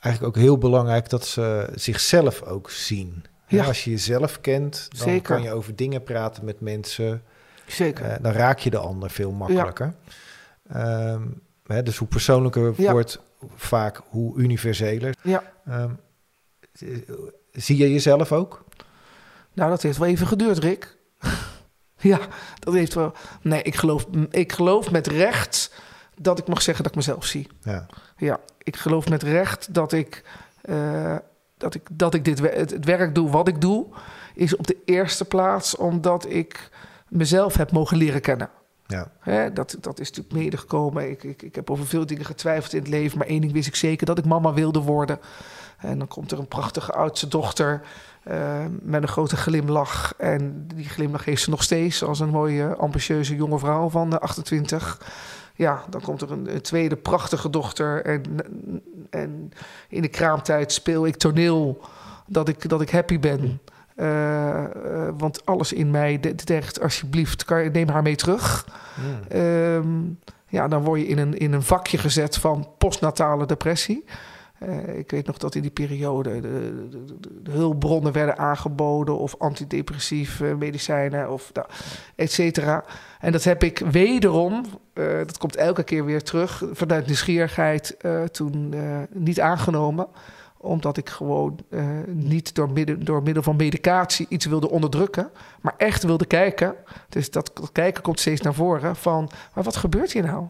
[0.00, 3.24] eigenlijk ook heel belangrijk dat ze zichzelf ook zien.
[3.46, 3.64] Ja.
[3.64, 5.22] Als je jezelf kent, dan Zeker.
[5.34, 7.22] kan je over dingen praten met mensen.
[7.66, 8.04] Zeker.
[8.04, 9.94] Eh, dan raak je de ander veel makkelijker.
[10.68, 11.22] Ehm,
[11.66, 13.20] hè, dus hoe persoonlijker wordt,
[13.56, 15.14] vaak hoe universeler.
[15.22, 15.42] ja.
[15.66, 15.90] Ehm,
[17.52, 18.64] zie je jezelf ook?
[19.52, 20.96] Nou, dat heeft wel even geduurd, Rick.
[21.96, 22.18] ja,
[22.58, 23.12] dat heeft wel.
[23.42, 25.72] Nee, ik geloof, ik geloof met recht
[26.20, 27.48] dat ik mag zeggen dat ik mezelf zie.
[27.60, 30.24] Ja, Ja, ik geloof met recht dat ik,
[30.62, 31.16] eh,
[31.56, 33.86] dat ik, dat ik dit, het werk doe wat ik doe,
[34.34, 36.70] is op de eerste plaats omdat ik
[37.08, 38.50] mezelf heb mogen leren kennen.
[38.86, 41.10] ja, Hè, dat, dat is natuurlijk medegekomen.
[41.10, 43.68] Ik, ik, ik heb over veel dingen getwijfeld in het leven, maar één ding wist
[43.68, 45.18] ik zeker: dat ik mama wilde worden.
[45.82, 47.82] En dan komt er een prachtige oudste dochter
[48.22, 50.14] eh, met een grote glimlach.
[50.16, 54.18] En die glimlach heeft ze nog steeds als een mooie, ambitieuze jonge vrouw van eh,
[54.18, 55.00] 28.
[55.54, 58.04] Ja, dan komt er een, een tweede prachtige dochter.
[58.04, 58.22] En,
[59.10, 59.52] en
[59.88, 61.80] in de kraamtijd speel ik toneel
[62.26, 63.60] dat ik, dat ik happy ben.
[63.94, 68.66] Eh, eh, want alles in mij de- zegt, alsjeblieft, kan neem haar mee terug.
[68.96, 69.38] Mm.
[69.38, 69.88] Ehm,
[70.48, 74.04] ja, dan word je in een, in een vakje gezet van postnatale depressie.
[74.66, 76.40] Eh, ik weet nog dat in die periode de,
[76.90, 79.18] de, de- de hulpbronnen werden aangeboden...
[79.18, 81.66] of antidepressieve medicijnen, of nou,
[82.14, 82.84] et cetera.
[83.20, 86.62] En dat heb ik wederom, eh, dat komt elke keer weer terug...
[86.72, 88.74] vanuit nieuwsgierigheid eh, toen
[89.12, 90.06] niet aangenomen
[90.64, 91.58] omdat ik gewoon
[92.06, 96.74] niet door, midden, door middel van medicatie iets wilde onderdrukken, maar echt wilde kijken.
[97.08, 100.46] Dus dat, dat kijken komt steeds naar voren van, maar wat gebeurt hier nou?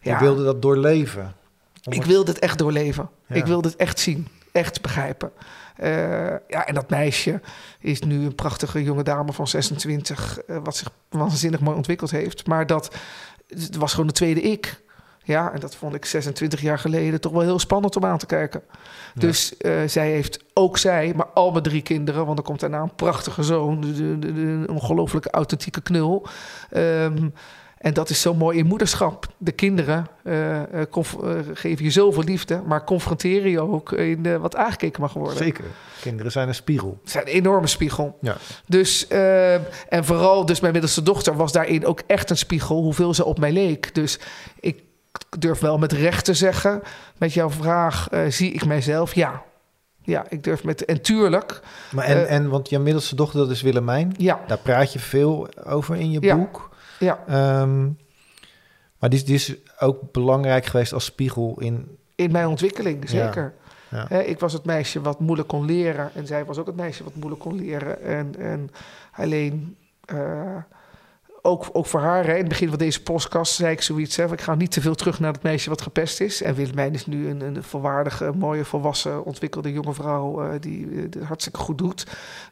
[0.00, 1.34] Je wilde dat doorleven.
[1.88, 3.10] Ik wilde het echt doorleven.
[3.26, 3.34] Ja.
[3.34, 5.32] Ik wilde het echt zien, echt begrijpen.
[5.76, 5.90] Eh,
[6.48, 7.40] ja, en dat meisje
[7.80, 12.46] is nu een prachtige jonge dame van 26, eh, wat zich waanzinnig mooi ontwikkeld heeft.
[12.46, 12.96] Maar dat
[13.48, 14.84] het was gewoon de tweede ik.
[15.22, 18.26] Ja, en dat vond ik 26 jaar geleden toch wel heel spannend om aan te
[18.26, 18.62] kijken.
[19.14, 22.26] Dus eh, zij heeft, ook zij, maar al mijn drie kinderen...
[22.26, 26.26] want er komt daarna een prachtige zoon, een ongelooflijke authentieke knul...
[26.70, 27.28] Ehm,
[27.76, 29.26] en dat is zo mooi in moederschap.
[29.38, 34.56] De kinderen eh, eh, eh, geven je zoveel liefde, maar confronteren je ook in wat
[34.56, 35.36] aangekeken mag worden.
[35.36, 35.64] Zeker.
[36.00, 36.98] Kinderen zijn een spiegel.
[37.02, 38.18] Het zijn een enorme spiegel.
[38.20, 38.36] Ja.
[38.66, 39.06] Dus,
[39.88, 43.38] en vooral dus mijn middelste dochter was daarin ook echt een spiegel, hoeveel ze op
[43.38, 43.94] mij leek.
[43.94, 44.18] Dus
[44.60, 44.82] ik
[45.38, 46.82] durf wel met recht te zeggen,
[47.18, 49.14] met jouw vraag, zie ik mijzelf?
[49.14, 49.42] Ja.
[50.02, 50.84] Ja, ik durf met...
[50.84, 51.60] En tuurlijk,
[51.90, 54.14] Maar en, en, want je middelste dochter, dat is Willemijn.
[54.16, 56.36] ja, Daar praat je veel over in je Ja.
[56.36, 56.70] boek.
[56.98, 57.24] Ja.
[57.26, 57.84] Ehm,
[58.98, 61.98] maar die, is- die is ook belangrijk geweest als spiegel in...
[62.14, 63.54] In mijn ontwikkeling, zeker.
[63.90, 64.08] Ja.
[64.08, 66.10] Ik was het meisje wat moeilijk kon leren.
[66.14, 68.02] En zij was ook het meisje wat moeilijk kon leren.
[68.02, 68.70] En, en
[69.12, 70.56] alleen, eh,
[71.46, 74.16] ook, ook voor haar, in het begin van deze podcast zei ik zoiets.
[74.16, 76.42] Hè, ik ga niet te veel terug naar het meisje wat gepest is.
[76.42, 80.42] En Willemijn is nu een, een volwaardige, mooie, volwassen, ontwikkelde jonge vrouw...
[80.42, 82.06] eh, die eh, het hartstikke goed doet.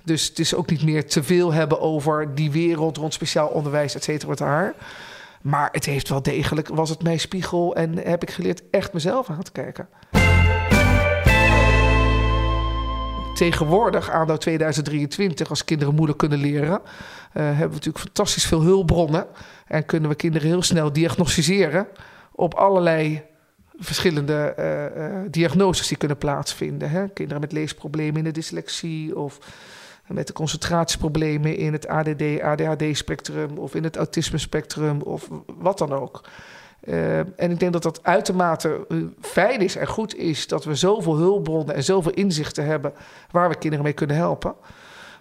[0.05, 3.95] Dus het is ook niet meer te veel hebben over die wereld rond speciaal onderwijs,
[3.95, 4.75] et cetera, met haar.
[5.43, 9.31] Maar het heeft wel degelijk, was het mijn spiegel en heb ik geleerd echt mezelf
[9.31, 9.89] aan te kijken.
[13.35, 16.81] Tegenwoordig, anno 2023, als kinderen moeilijk kunnen leren,
[17.33, 19.27] eh, hebben we natuurlijk fantastisch veel hulpbronnen.
[19.67, 21.87] En kunnen we kinderen heel snel diagnosticeren
[22.33, 23.23] op allerlei
[23.79, 26.91] verschillende eh, eh, diagnoses die kunnen plaatsvinden.
[26.91, 27.09] Hè?
[27.09, 29.39] Kinderen met leesproblemen in de dyslexie of
[30.07, 36.25] met de concentratieproblemen in het ADD, ADHD-spectrum of in het autisme-spectrum of wat dan ook.
[36.85, 38.87] Uh, en ik denk dat dat uitermate
[39.21, 42.93] fijn is en goed is dat we zoveel hulpbronnen en zoveel inzichten hebben
[43.31, 44.55] waar we kinderen mee kunnen helpen.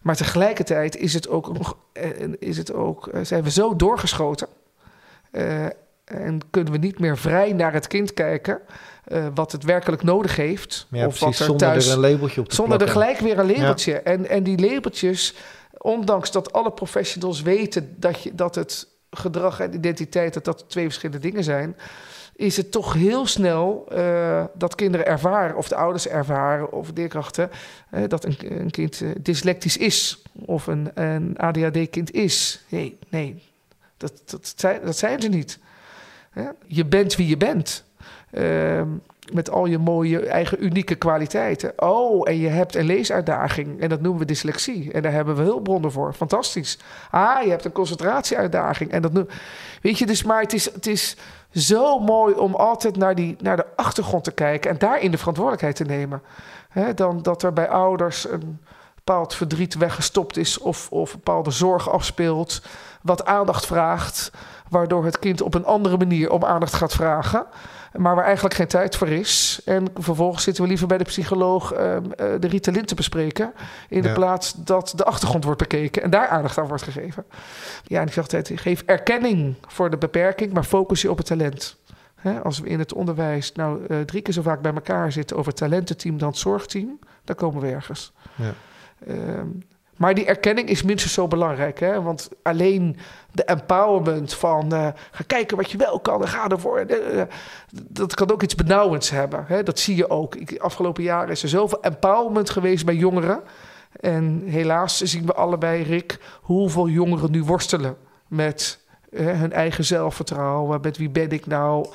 [0.01, 1.75] Maar tegelijkertijd is het ook,
[2.39, 4.47] is het ook, zijn we zo doorgeschoten.
[5.31, 5.65] Uh,
[6.05, 8.59] en kunnen we niet meer vrij naar het kind kijken.
[9.07, 10.87] Uh, wat het werkelijk nodig heeft.
[10.89, 13.39] Ja, of precies, wat er zonder er een labeltje op te Zonder er gelijk weer
[13.39, 13.93] een labeltje.
[13.99, 15.35] En, en die labeltjes,
[15.77, 20.83] ondanks dat alle professionals weten dat, je, dat het gedrag en identiteit dat dat twee
[20.83, 21.75] verschillende dingen zijn,
[22.35, 27.49] is het toch heel snel uh, dat kinderen ervaren, of de ouders ervaren, of leerkrachten,
[27.93, 32.63] uh, dat een, een kind uh, dyslectisch is of een, een ADHD-kind is.
[32.69, 33.43] Nee, nee,
[33.97, 35.59] dat, dat, zijn, dat zijn ze niet.
[36.65, 37.83] Je bent wie je bent.
[39.31, 41.73] Met al je mooie eigen unieke kwaliteiten.
[41.75, 43.81] Oh, en je hebt een leesuitdaging.
[43.81, 44.91] En dat noemen we dyslexie.
[44.91, 46.13] En daar hebben we hulpbronnen voor.
[46.13, 46.77] Fantastisch.
[47.11, 48.91] Ah, je hebt een concentratieuitdaging.
[48.91, 49.11] En dat.
[49.81, 51.17] Weet je, dus maar het is, het is
[51.51, 54.71] zo mooi om altijd naar, die, naar de achtergrond te kijken.
[54.71, 56.21] En daarin de verantwoordelijkheid te nemen.
[56.95, 58.59] Dan dat er bij ouders een
[58.95, 60.57] bepaald verdriet weggestopt is.
[60.57, 62.61] Of, of bepaalde zorg afspeelt.
[63.01, 64.31] Wat aandacht vraagt.
[64.69, 67.45] Waardoor het kind op een andere manier om aandacht gaat vragen
[67.93, 69.61] maar waar eigenlijk geen tijd voor is.
[69.65, 71.79] En vervolgens zitten we liever bij de psycholoog uh,
[72.15, 73.53] de Ritalin te bespreken.
[73.89, 74.13] In de ja.
[74.13, 77.25] plaats dat de achtergrond wordt bekeken en daar aandacht aan wordt gegeven.
[77.83, 81.25] Ja, en ik zeg altijd: geef erkenning voor de beperking, maar focus je op het
[81.25, 81.81] talent.
[82.15, 85.37] Hè, als we in het onderwijs nou uh, drie keer zo vaak bij elkaar zitten
[85.37, 88.13] over talententeam dan het zorgteam, dan komen we ergens.
[88.35, 88.53] Ja.
[89.07, 89.63] Um,
[89.97, 91.79] maar die erkenning is minstens zo belangrijk.
[91.79, 92.01] Hè?
[92.01, 92.97] Want alleen
[93.31, 96.85] de empowerment van uh, ga kijken wat je wel kan en ga ervoor.
[96.87, 97.21] Uh,
[97.71, 99.45] dat kan ook iets benauwends hebben.
[99.47, 99.63] Hè?
[99.63, 100.35] Dat zie je ook.
[100.35, 103.41] Ik, afgelopen jaren is er zoveel empowerment geweest bij jongeren.
[103.99, 108.79] En helaas zien we allebei, Rick, hoeveel jongeren nu worstelen met
[109.15, 110.81] hun eigen zelfvertrouwen.
[110.81, 111.87] Met wie ben ik nou?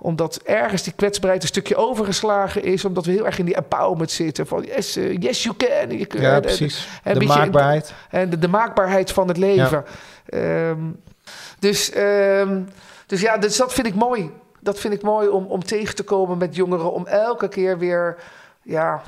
[0.00, 2.84] Omdat ergens die kwetsbaarheid een stukje overgeslagen is.
[2.84, 4.46] Omdat we heel erg in die empowerment zitten.
[4.46, 6.20] Van yes, uh, yes you can.
[6.20, 6.88] Ja, precies.
[7.02, 7.88] En, de maakbaarheid.
[7.88, 9.84] In, en de, de, maakbaarheid van het leven.
[10.26, 10.68] Ja.
[10.68, 11.00] Um,
[11.58, 12.68] dus, um,
[13.06, 14.30] dus ja, dus dat vind ik mooi.
[14.60, 16.92] Dat vind ik mooi om, om tegen te komen met jongeren.
[16.92, 18.16] Om elke keer weer,
[18.62, 19.02] ja...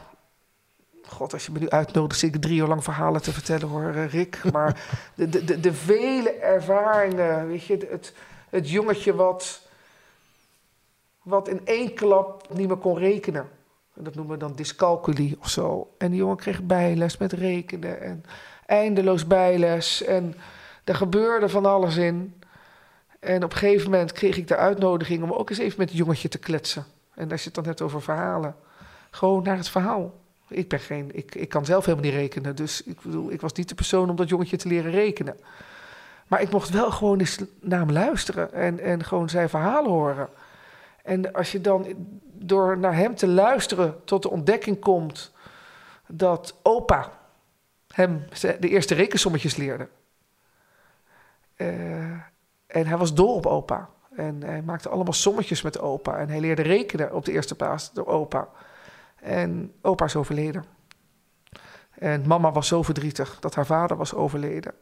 [1.06, 3.92] God, als je me nu uitnodigt, zit ik drie uur lang verhalen te vertellen hoor,
[3.92, 4.40] Rick.
[4.52, 4.80] Maar
[5.14, 8.12] de, de, de, de vele ervaringen, weet je, het,
[8.50, 9.60] het jongetje wat
[11.30, 13.48] wat in één klap niet meer kon rekenen.
[13.94, 15.94] En dat noemen we dan dyscalculie of zo.
[15.98, 18.24] En die jongen kreeg bijles met rekenen en
[18.66, 20.02] eindeloos bijles.
[20.02, 20.34] En
[20.84, 22.34] er gebeurde van alles in.
[23.20, 25.98] En op een gegeven moment kreeg ik de uitnodiging om ook eens even met het
[25.98, 26.84] jongetje te kletsen.
[27.14, 28.56] En als je het dan hebt over verhalen,
[29.10, 30.14] gewoon naar het verhaal.
[30.48, 32.56] Ik ben geen, ik, ik kan zelf helemaal niet rekenen.
[32.56, 35.36] Dus ik bedoel, ik was niet de persoon om dat jongetje te leren rekenen.
[36.26, 40.28] Maar ik mocht wel gewoon eens naar hem luisteren en, en gewoon zijn verhalen horen.
[41.10, 41.86] En als je dan
[42.32, 45.32] door naar hem te luisteren tot de ontdekking komt
[46.06, 47.12] dat opa
[47.94, 48.24] hem
[48.60, 49.88] de eerste rekensommetjes leerde.
[51.56, 51.66] Uh,
[52.66, 53.88] en hij was dol op opa.
[54.16, 56.16] En hij maakte allemaal sommetjes met opa.
[56.16, 58.48] En hij leerde rekenen op de eerste plaats door opa.
[59.16, 60.64] En opa is overleden.
[61.90, 64.74] En mama was zo verdrietig dat haar vader was overleden.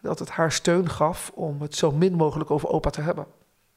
[0.00, 3.26] Dat het haar steun gaf om het zo min mogelijk over opa te hebben.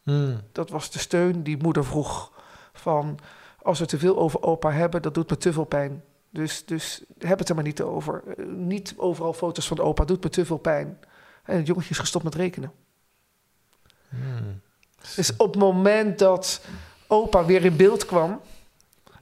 [0.04, 0.42] Hmm.
[0.52, 2.32] Dat was de steun die moeder vroeg.
[2.74, 3.20] Van
[3.62, 6.04] als we te veel over opa hebben, dat doet me te veel pijn.
[6.30, 8.24] Dus, dus heb het er maar niet over.
[8.38, 11.00] Uh, niet overal foto's van opa, doet me te veel pijn.
[11.44, 12.72] En het jongetje is gestopt met rekenen.
[14.10, 14.62] Hmm.
[15.16, 16.62] Dus op het moment dat
[17.08, 18.42] opa weer in beeld kwam...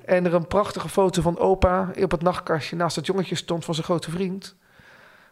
[0.05, 2.75] en er een prachtige foto van opa op het nachtkastje...
[2.75, 4.55] naast het jongetje stond van zijn grote vriend...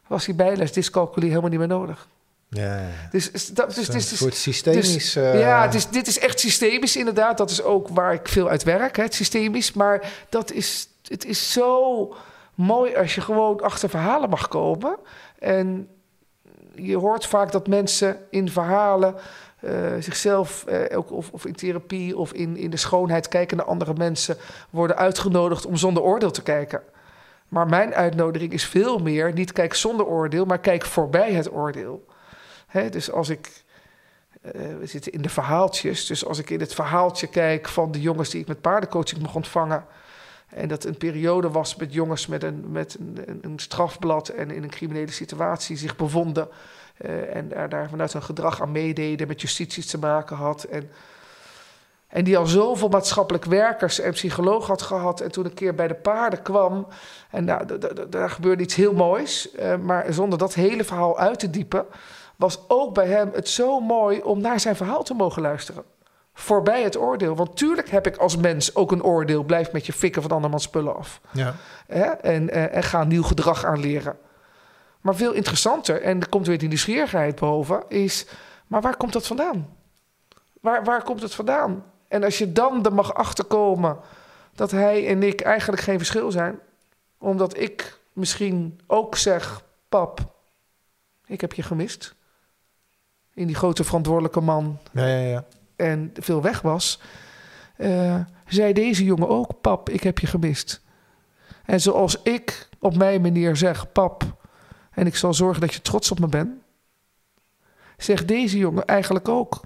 [0.07, 2.07] was die bijles dyscalculie helemaal niet meer nodig.
[2.49, 2.81] Ja.
[3.11, 4.93] Dus, dat, dus, een dus, soort systemisch...
[4.93, 5.39] Dus, uh...
[5.39, 7.37] Ja, is, dit is echt systemisch inderdaad.
[7.37, 9.73] Dat is ook waar ik veel uit werk, hè, het systemisch.
[9.73, 12.15] Maar dat is, het is zo
[12.55, 14.97] mooi als je gewoon achter verhalen mag komen.
[15.39, 15.87] En
[16.75, 19.15] je hoort vaak dat mensen in verhalen...
[19.63, 23.65] Uh, zichzelf, uh, ook, of, of in therapie of in, in de schoonheid kijken naar
[23.65, 24.37] andere mensen...
[24.69, 26.81] worden uitgenodigd om zonder oordeel te kijken.
[27.47, 29.33] Maar mijn uitnodiging is veel meer...
[29.33, 32.05] niet kijk zonder oordeel, maar kijk voorbij het oordeel.
[32.71, 33.63] Dus als ik.
[34.41, 36.05] Uh, we zitten in de verhaaltjes.
[36.05, 39.35] Dus als ik in het verhaaltje kijk van de jongens die ik met paardencoaching mocht
[39.35, 39.85] ontvangen.
[40.49, 44.63] En dat een periode was met jongens met een, met een, een strafblad en in
[44.63, 46.47] een criminele situatie zich bevonden.
[47.01, 50.63] Uh, en daar, daar vanuit hun gedrag aan meededen, met justitie te maken had.
[50.63, 50.89] En
[52.07, 55.21] En die al zoveel maatschappelijk werkers en psycholoog had gehad.
[55.21, 56.87] En toen een keer bij de paarden kwam.
[57.29, 57.77] En nou,
[58.09, 59.49] daar gebeurde iets heel moois.
[59.59, 61.85] Uh, maar zonder dat hele verhaal uit te diepen.
[62.39, 65.83] Was ook bij hem het zo mooi om naar zijn verhaal te mogen luisteren.
[66.33, 67.35] Voorbij het oordeel.
[67.35, 69.43] Want tuurlijk heb ik als mens ook een oordeel.
[69.43, 71.21] Blijf met je fikken van andermans spullen af.
[71.31, 71.55] Ja.
[72.21, 74.17] En, uh, en ga nieuw gedrag aanleren.
[75.01, 78.25] Maar veel interessanter, en er komt weer die nieuwsgierigheid boven, is:
[78.67, 79.75] maar waar komt dat vandaan?
[80.61, 81.85] Waar, waar komt het vandaan?
[82.07, 83.97] En als je dan er mag achterkomen
[84.55, 86.59] dat hij en ik eigenlijk geen verschil zijn,
[87.17, 90.19] omdat ik misschien ook zeg: Pap,
[91.25, 92.17] ik heb je gemist.
[93.39, 94.79] In die grote verantwoordelijke man.
[94.91, 95.45] Ja, ja, ja.
[95.75, 97.01] En veel weg was.
[97.77, 98.15] Uh,
[98.47, 100.81] zei deze jongen ook: Pap, ik heb je gemist.
[101.65, 104.23] En zoals ik op mijn manier zeg: Pap,
[104.91, 106.49] en ik zal zorgen dat je trots op me bent.
[107.97, 109.61] Zegt deze jongen eigenlijk ook: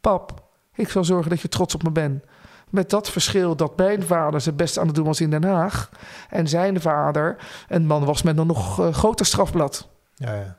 [0.00, 2.24] Pap, ik zal zorgen dat je trots op me bent.
[2.70, 5.90] Met dat verschil dat mijn vader zijn best aan het doen was in Den Haag.
[6.30, 7.36] En zijn vader
[7.68, 9.88] een man was met een nog uh, groter strafblad.
[10.14, 10.57] Ja, ja.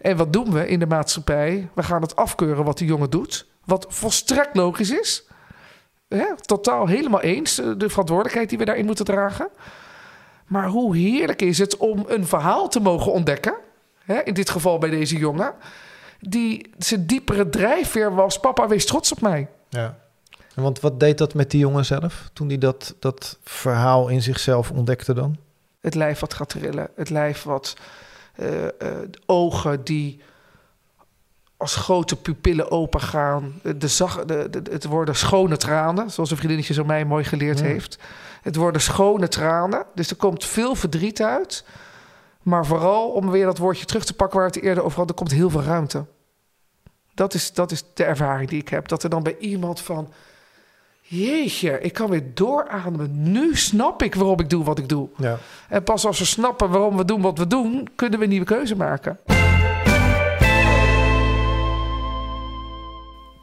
[0.00, 1.68] En wat doen we in de maatschappij?
[1.74, 3.46] We gaan het afkeuren wat die jongen doet.
[3.64, 5.26] Wat volstrekt logisch is.
[6.40, 7.60] totaal helemaal eens.
[7.60, 9.48] Eh, de verantwoordelijkheid die we daarin moeten dragen.
[10.46, 13.54] Maar hoe heerlijk is het om een verhaal te mogen ontdekken.
[14.04, 15.54] Hè, in dit geval bij deze jongen.
[16.20, 19.48] Die zijn diepere drijfveer was: Papa, wees trots op mij.
[19.68, 19.98] Ja.
[20.54, 24.70] Want wat deed dat met die jongen zelf toen hij dat, dat verhaal in zichzelf
[24.70, 25.36] ontdekte dan?
[25.80, 26.88] Het lijf wat gaat trillen.
[26.96, 27.76] Het lijf wat.
[28.40, 28.46] Uh,
[28.78, 30.20] de ogen die
[31.56, 33.60] als grote pupillen open gaan.
[33.76, 37.60] De zag, de, de, het worden schone tranen, zoals een vriendinnetje zo mij mooi geleerd
[37.60, 37.98] heeft.
[38.42, 39.86] Het worden schone tranen.
[39.94, 41.64] Dus er komt veel verdriet uit.
[42.42, 45.22] Maar vooral, om weer dat woordje terug te pakken waar het eerder over hadden, er
[45.22, 46.04] komt heel veel ruimte.
[47.14, 48.88] Dat is, dat is de ervaring die ik heb.
[48.88, 50.12] Dat er dan bij iemand van.
[51.10, 53.32] Jeetje, ik kan weer doorademen.
[53.32, 55.08] Nu snap ik waarom ik doe wat ik doe.
[55.16, 55.38] Ja.
[55.68, 58.46] En pas als we snappen waarom we doen wat we doen, kunnen we een nieuwe
[58.46, 59.18] keuze maken.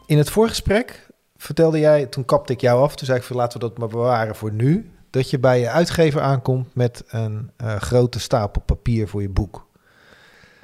[0.05, 1.07] In het voorgesprek
[1.37, 3.87] vertelde jij, toen kapte ik jou af, toen zei ik van laten we dat maar
[3.87, 9.07] bewaren voor nu, dat je bij je uitgever aankomt met een uh, grote stapel papier
[9.07, 9.64] voor je boek.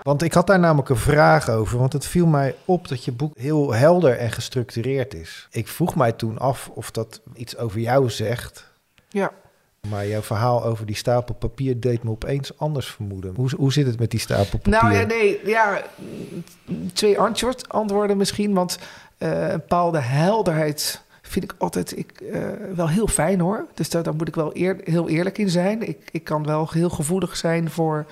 [0.01, 3.11] Want ik had daar namelijk een vraag over, want het viel mij op dat je
[3.11, 5.47] boek heel helder en gestructureerd is.
[5.51, 8.71] Ik vroeg mij toen af of dat iets over jou zegt.
[9.09, 9.31] Ja.
[9.89, 13.35] Maar jouw verhaal over die stapel papier deed me opeens anders vermoeden.
[13.35, 14.71] Hoe, hoe zit het met die stapel papier?
[14.71, 15.81] Nou ja, nee, ja,
[16.93, 18.53] twee antwoord, antwoorden misschien.
[18.53, 18.79] Want
[19.17, 23.65] uh, een bepaalde helderheid vind ik altijd ik, uh, wel heel fijn hoor.
[23.73, 25.87] Dus daar, daar moet ik wel eer, heel eerlijk in zijn.
[25.87, 28.05] Ik, ik kan wel heel gevoelig zijn voor,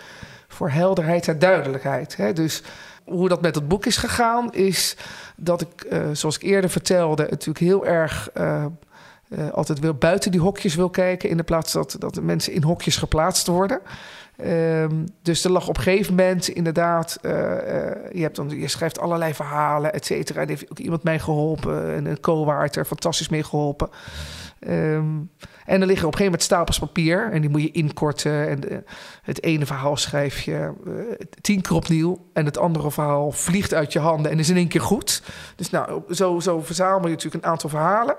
[0.59, 2.15] voor helderheid en duidelijkheid.
[2.15, 2.33] Hè?
[2.33, 2.63] Dus
[3.05, 4.97] hoe dat met het boek is gegaan, is
[5.35, 8.29] dat ik, uh, zoals ik eerder vertelde, natuurlijk heel erg.
[8.37, 8.65] Uh,
[9.51, 12.63] altijd wil buiten die hokjes wil kijken, in de plaats dat, dat de mensen in
[12.63, 13.79] hokjes geplaatst worden.
[14.45, 19.33] Um, dus er lag op een gegeven moment inderdaad, je, hebt dan, je schrijft allerlei
[19.33, 20.41] verhalen, et cetera.
[20.41, 23.89] En heeft ook iemand mij geholpen, en een co-waard er fantastisch mee geholpen.
[24.67, 25.31] Um,
[25.65, 28.49] en er liggen op een gegeven moment stapels papier en die moet je inkorten.
[28.49, 28.83] En de,
[29.21, 30.93] het ene verhaal schrijf je uh,
[31.41, 34.67] tien keer opnieuw en het andere verhaal vliegt uit je handen en is in één
[34.67, 35.23] keer goed.
[35.55, 38.15] Dus nou, zo, zo verzamel je natuurlijk een aantal verhalen.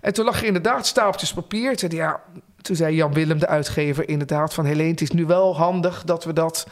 [0.00, 1.76] En toen lag er inderdaad stapeltjes papier.
[1.76, 2.20] Toen ja,
[2.62, 4.90] toen zei Jan Willem, de uitgever, inderdaad van Helene...
[4.90, 6.66] het is nu wel handig dat we dat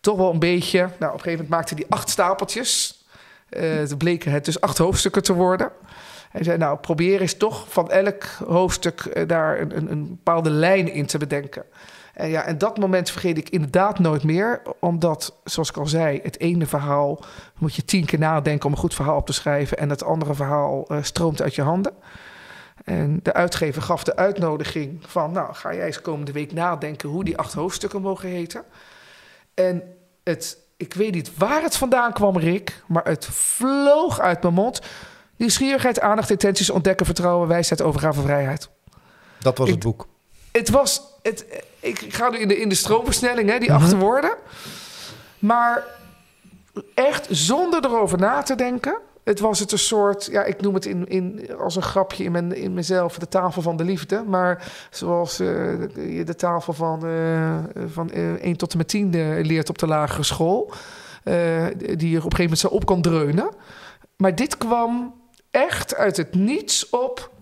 [0.00, 0.78] toch wel een beetje...
[0.78, 3.02] Nou, op een gegeven moment maakte hij acht stapeltjes.
[3.50, 5.70] Uh, bleken het dus acht hoofdstukken te worden.
[6.34, 10.50] Hij zei, nou, probeer eens toch van elk hoofdstuk uh, daar een, een, een, bepaalde
[10.50, 11.64] lijn in te bedenken.
[12.14, 14.62] En ja, en dat moment vergeet ik inderdaad nooit meer.
[14.78, 17.24] Omdat, zoals ik al zei, het ene verhaal
[17.58, 19.78] moet je tien keer nadenken om een goed verhaal op te schrijven.
[19.78, 21.92] En het andere verhaal uh, stroomt uit je handen.
[22.84, 27.24] En de uitgever gaf de uitnodiging van, nou, ga jij eens komende week nadenken hoe
[27.24, 28.62] die acht hoofdstukken mogen heten.
[29.54, 29.82] En
[30.24, 34.80] het, ik weet niet waar het vandaan kwam, Rick, maar het vloog uit mijn mond.
[35.36, 38.68] Nieuwsgierigheid, aandacht, intenties, ontdekken, vertrouwen, wijsheid, overgave, vrijheid.
[39.38, 40.06] Dat was het boek.
[40.52, 41.44] Het was, het,
[41.80, 44.36] ik ga nu in de, in de stroomversnelling, hè, die mm acht woorden.
[45.38, 45.84] Maar
[46.94, 50.86] echt zonder erover na te denken het was het een soort, ja, ik noem het
[50.86, 54.24] in, in, als een grapje in, mijn, in mezelf, de tafel van de liefde.
[54.26, 55.48] Maar zoals uh,
[56.16, 57.54] je de tafel van, uh,
[57.86, 59.10] van uh, eh, 1 tot en met 10
[59.42, 60.72] leert op de lagere school.
[61.96, 63.48] die je op een gegeven moment zo op kan dreunen.
[64.16, 65.14] Maar dit kwam
[65.54, 67.32] echt uit het niets op.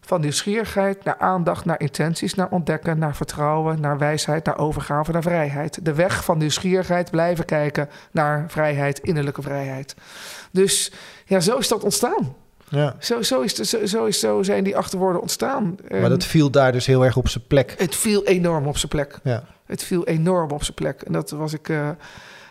[0.00, 5.22] Van nieuwsgierigheid naar aandacht, naar intenties, naar ontdekken, naar vertrouwen, naar wijsheid, naar overgave, naar
[5.22, 5.84] vrijheid.
[5.84, 9.94] De weg van nieuwsgierigheid blijven kijken naar vrijheid, innerlijke vrijheid.
[10.50, 10.92] Dus
[11.24, 12.34] ja, zo is dat ontstaan.
[12.68, 12.96] Ja.
[12.98, 15.76] Zo, zo, is zo, zo, is, zo zijn die achterwoorden ontstaan.
[15.90, 17.74] Maar dat viel daar dus heel erg op zijn plek.
[17.78, 19.18] Het viel enorm op zijn plek.
[19.22, 19.44] Ja.
[19.66, 21.02] Het viel enorm op zijn plek.
[21.02, 21.68] En dat was ik.
[21.68, 21.88] eh,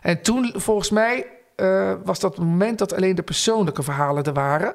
[0.02, 4.34] En toen, volgens mij, eh, was dat het moment dat alleen de persoonlijke verhalen er
[4.34, 4.74] waren.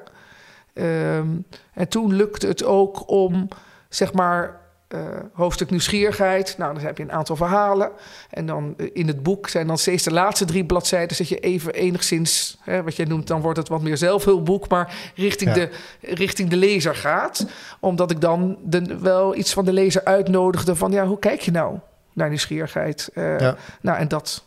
[0.73, 1.27] Ehm,
[1.73, 3.47] en toen lukte het ook om,
[3.89, 4.99] zeg maar, eh,
[5.33, 6.55] hoofdstuk nieuwsgierigheid.
[6.57, 7.91] Nou, dan heb je een aantal verhalen.
[8.29, 11.17] En dan eh, in het boek zijn dan steeds de laatste drie bladzijden...
[11.17, 14.67] dat je even enigszins, hè, wat jij noemt, dan wordt het wat meer zelfhulpboek...
[14.67, 15.55] maar richting, Ja.
[15.55, 15.69] de,
[16.01, 17.45] richting de lezer gaat.
[17.79, 20.91] Omdat ik dan de, wel iets van de lezer uitnodigde van...
[20.91, 21.77] ja, hoe kijk je nou
[22.13, 23.09] naar nieuwsgierigheid?
[23.13, 23.55] Eh, Ja.
[23.81, 24.43] Nou, en dat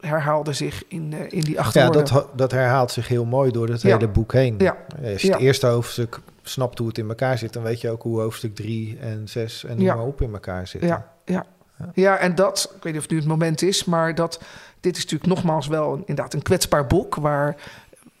[0.00, 2.04] herhaalde zich in, eh, in die Ja, achterwoorden.
[2.14, 3.94] dat, dat herhaalt zich heel mooi door het Ja.
[3.96, 4.54] hele boek heen.
[4.58, 4.76] Ja.
[5.12, 5.32] Als je Ja.
[5.32, 8.54] het eerste hoofdstuk snapt hoe het in elkaar zit, dan weet je ook hoe hoofdstuk
[8.54, 9.94] 3 en 6 en noem Ja.
[9.94, 10.88] maar op in elkaar zitten.
[10.88, 11.46] Ja, ja.
[11.94, 14.40] ja, en dat, ik weet niet of het nu het moment is, maar dat
[14.80, 17.56] dit is natuurlijk nogmaals wel een, inderdaad een kwetsbaar boek waar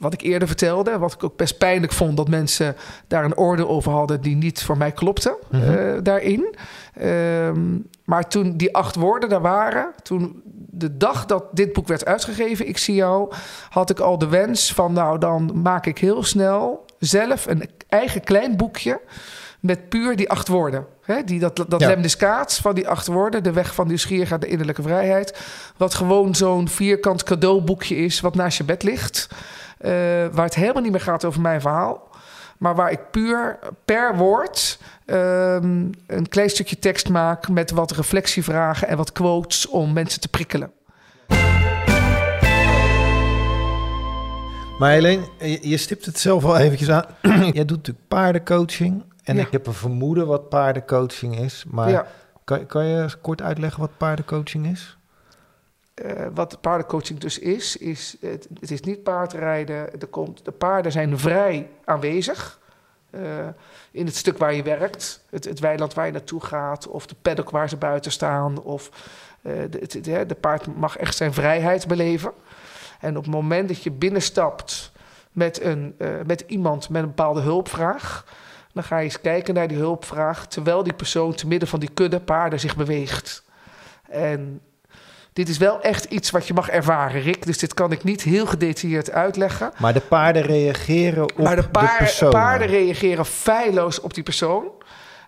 [0.02, 2.76] wat ik eerder vertelde, wat ik ook best pijnlijk vond dat mensen
[3.08, 5.62] daar een oordeel over hadden die niet voor mij klopte Mhm.
[5.72, 6.54] eh, daarin.
[6.94, 12.04] Ehm, maar toen die acht woorden daar waren, toen de dag dat dit boek werd
[12.04, 13.32] uitgegeven, ik zie jou,
[13.68, 18.20] had ik al de wens van nou dan maak ik heel snel zelf een eigen
[18.24, 19.00] klein boekje
[19.60, 20.86] met puur die acht woorden.
[21.02, 21.24] Hè?
[21.24, 21.88] Die, dat dat Ja.
[21.88, 25.38] lemniscaat van die acht woorden, de weg van nieuwsgierigheid, de innerlijke vrijheid.
[25.76, 29.28] Wat gewoon zo'n vierkant cadeauboekje is wat naast je bed ligt.
[29.82, 29.90] Eh,
[30.32, 32.10] waar het helemaal niet meer gaat over mijn verhaal.
[32.58, 38.88] Maar waar ik puur per woord ehm, een klein stukje tekst maak met wat reflectievragen
[38.88, 40.72] en wat quotes om mensen te prikkelen.
[44.78, 45.28] Maar Helene,
[45.60, 47.04] je, stipt het zelf al eventjes aan.
[47.52, 49.04] Jij doet natuurlijk paardencoaching.
[49.24, 49.42] En Ja.
[49.42, 51.64] ik heb een vermoeden wat paardencoaching is.
[51.68, 52.06] Maar ja.
[52.44, 54.96] kan, kan je kort uitleggen wat paardencoaching is?
[56.02, 60.00] Eh, wat paardencoaching dus is, is het, is niet paardrijden.
[60.00, 62.60] Er komt, de paarden zijn vrij aanwezig
[63.10, 63.22] eh,
[63.90, 65.24] in het stuk waar je werkt.
[65.30, 68.62] Het, het weiland waar je naartoe gaat, of de paddock waar ze buiten staan.
[68.62, 68.90] Of,
[69.42, 69.52] eh,
[70.26, 72.32] de, paard mag echt zijn vrijheid beleven.
[73.00, 74.92] En op het moment dat je binnenstapt
[75.32, 75.96] met, een,
[76.26, 78.26] met iemand met een bepaalde hulpvraag...
[78.72, 80.46] dan ga je eens kijken naar die hulpvraag...
[80.46, 83.44] terwijl die persoon te midden van die kudde paarden zich beweegt.
[84.08, 84.60] En
[85.32, 87.46] dit is wel echt iets wat je mag ervaren, Rick.
[87.46, 89.72] Dus dit kan ik niet heel gedetailleerd uitleggen.
[89.78, 92.30] Maar de paarden reageren op maar de, de paar- persoon.
[92.30, 94.70] paarden reageren feilloos op die persoon.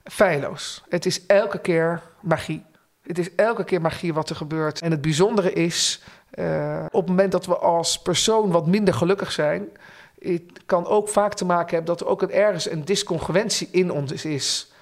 [0.04, 0.82] Feilloos.
[0.88, 2.64] Het is elke keer magie.
[3.02, 4.80] Het is elke keer magie wat er gebeurt.
[4.80, 9.32] En het bijzondere is, eh, op het moment dat we als persoon wat minder gelukkig
[9.32, 9.68] zijn...
[10.18, 13.90] het kan ook vaak te maken hebben dat er ook een, ergens een discongruentie in
[13.90, 14.72] ons is...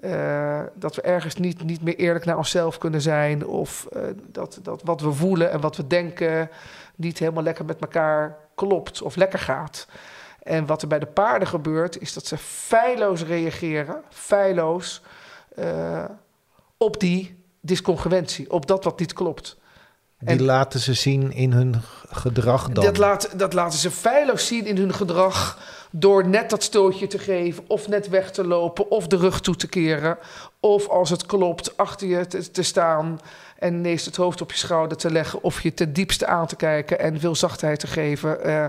[0.00, 3.46] Eh, dat we ergens niet, niet meer eerlijk naar onszelf kunnen zijn.
[3.46, 6.50] Of eh, dat, dat wat we voelen en wat we denken
[6.96, 9.86] niet helemaal lekker met elkaar klopt of lekker gaat.
[10.42, 15.02] En wat er bij de paarden gebeurt, is dat ze feilloos reageren, feilloos,
[15.54, 16.04] eh,
[16.76, 19.58] op die discongruentie, op dat wat niet klopt.
[20.20, 21.74] Die En- laten ze zien in hun
[22.10, 22.84] gedrag dan.
[22.84, 25.58] Dat, laat, dat laten ze feilloos zien in hun gedrag.
[25.90, 29.56] Door net dat stootje te geven, of net weg te lopen, of de rug toe
[29.56, 30.18] te keren.
[30.60, 33.20] Of als het klopt, achter je te, te staan
[33.58, 35.42] en ineens het hoofd op je schouder te leggen.
[35.42, 38.44] Of je ten diepste aan te kijken en veel zachtheid te geven.
[38.44, 38.64] Eh,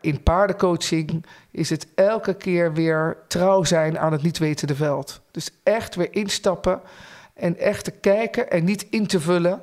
[0.00, 5.20] in paardencoaching is het elke keer weer trouw zijn aan het niet wetende veld.
[5.30, 6.80] Dus echt weer instappen
[7.34, 9.62] en echt te kijken en niet in te vullen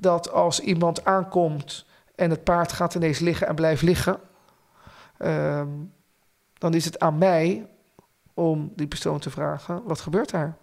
[0.00, 4.20] dat als iemand aankomt en het paard gaat ineens liggen en blijft liggen,
[5.18, 5.68] ehm,
[6.58, 7.66] dan is het aan mij
[8.34, 10.56] om die persoon te vragen: wat gebeurt daar?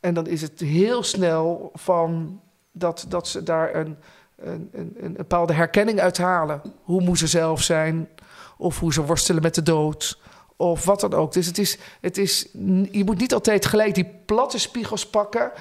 [0.00, 2.40] En dan is het heel snel van
[2.72, 3.96] dat, dat ze daar een,
[4.36, 6.62] een, een, een bepaalde herkenning uithalen.
[6.82, 8.08] Hoe moet ze zelf zijn?
[8.56, 10.18] Of hoe ze worstelen met de dood?
[10.56, 11.32] Of wat dan ook.
[11.32, 12.48] Dus het is, het is,
[12.90, 15.52] je moet niet altijd gelijk die platte spiegels pakken.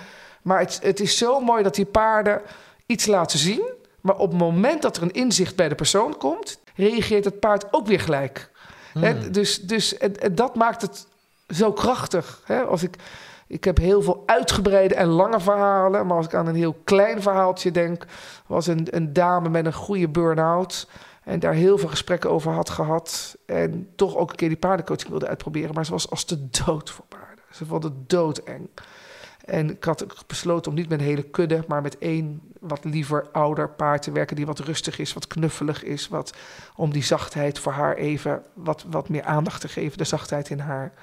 [0.43, 2.41] Maar het, het is zo mooi dat die paarden
[2.85, 3.63] iets laten zien.
[4.01, 7.65] Maar op het moment dat er een inzicht bij de persoon komt, reageert het paard
[7.71, 8.51] ook weer gelijk.
[8.99, 11.07] Hè, dus dus en, en dat maakt het
[11.47, 12.41] zo krachtig.
[12.67, 12.95] Als ik,
[13.47, 16.07] ik heb heel veel uitgebreide en lange verhalen.
[16.07, 18.05] Maar als ik aan een heel klein verhaaltje denk,
[18.45, 20.87] was een, een dame met een goede burn-out.
[21.23, 23.37] En daar heel veel gesprekken over had gehad.
[23.45, 25.73] En toch ook een keer die paardencoaching wilde uitproberen.
[25.73, 27.43] Maar ze was als de dood voor paarden.
[27.51, 28.69] Ze vond het doodeng.
[29.45, 33.27] En ik had besloten om niet met een hele kudde, maar met één wat liever
[33.31, 34.35] ouder paard te werken.
[34.35, 36.07] Die wat rustig is, wat knuffelig is.
[36.07, 36.33] Wat,
[36.75, 39.97] om die zachtheid voor haar even wat, wat meer aandacht te geven.
[39.97, 40.93] De zachtheid in haar.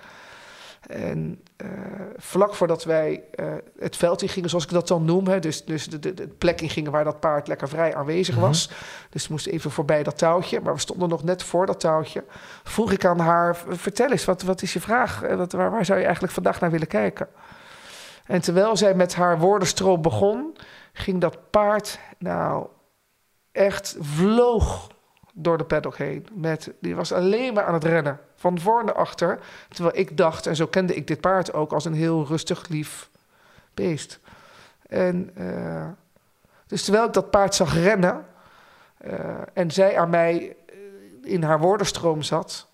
[0.87, 1.69] En uh,
[2.17, 3.47] vlak voordat wij uh,
[3.79, 6.29] het veld in gingen, zoals ik dat dan noem, hè, dus, dus de, de, de,
[6.29, 8.69] plek in gingen waar dat paard lekker vrij aanwezig was.
[8.69, 9.07] Mm -hmm.
[9.11, 12.25] Dus we moesten even voorbij dat touwtje, maar we stonden nog net voor dat touwtje.
[12.63, 15.21] Vroeg ik aan haar: Vertel eens, wat, wat is je vraag?
[15.21, 17.29] Wat, waar, waar zou je eigenlijk vandaag naar willen kijken?
[18.31, 20.57] En terwijl zij met haar woordenstroom begon,
[20.93, 22.67] ging dat paard nou
[23.53, 24.91] echt vloog
[25.35, 26.27] door de paddock heen.
[26.33, 29.39] Met, die was alleen maar aan het rennen, van voor naar achter.
[29.69, 33.11] Terwijl ik dacht, en zo kende ik dit paard ook, als een heel rustig, lief
[33.75, 34.21] beest.
[34.87, 35.89] En uh,
[36.67, 38.27] dus terwijl ik dat paard zag rennen
[39.07, 39.15] uh,
[39.53, 40.57] en zij aan mij
[41.23, 42.67] in haar woordenstroom zat,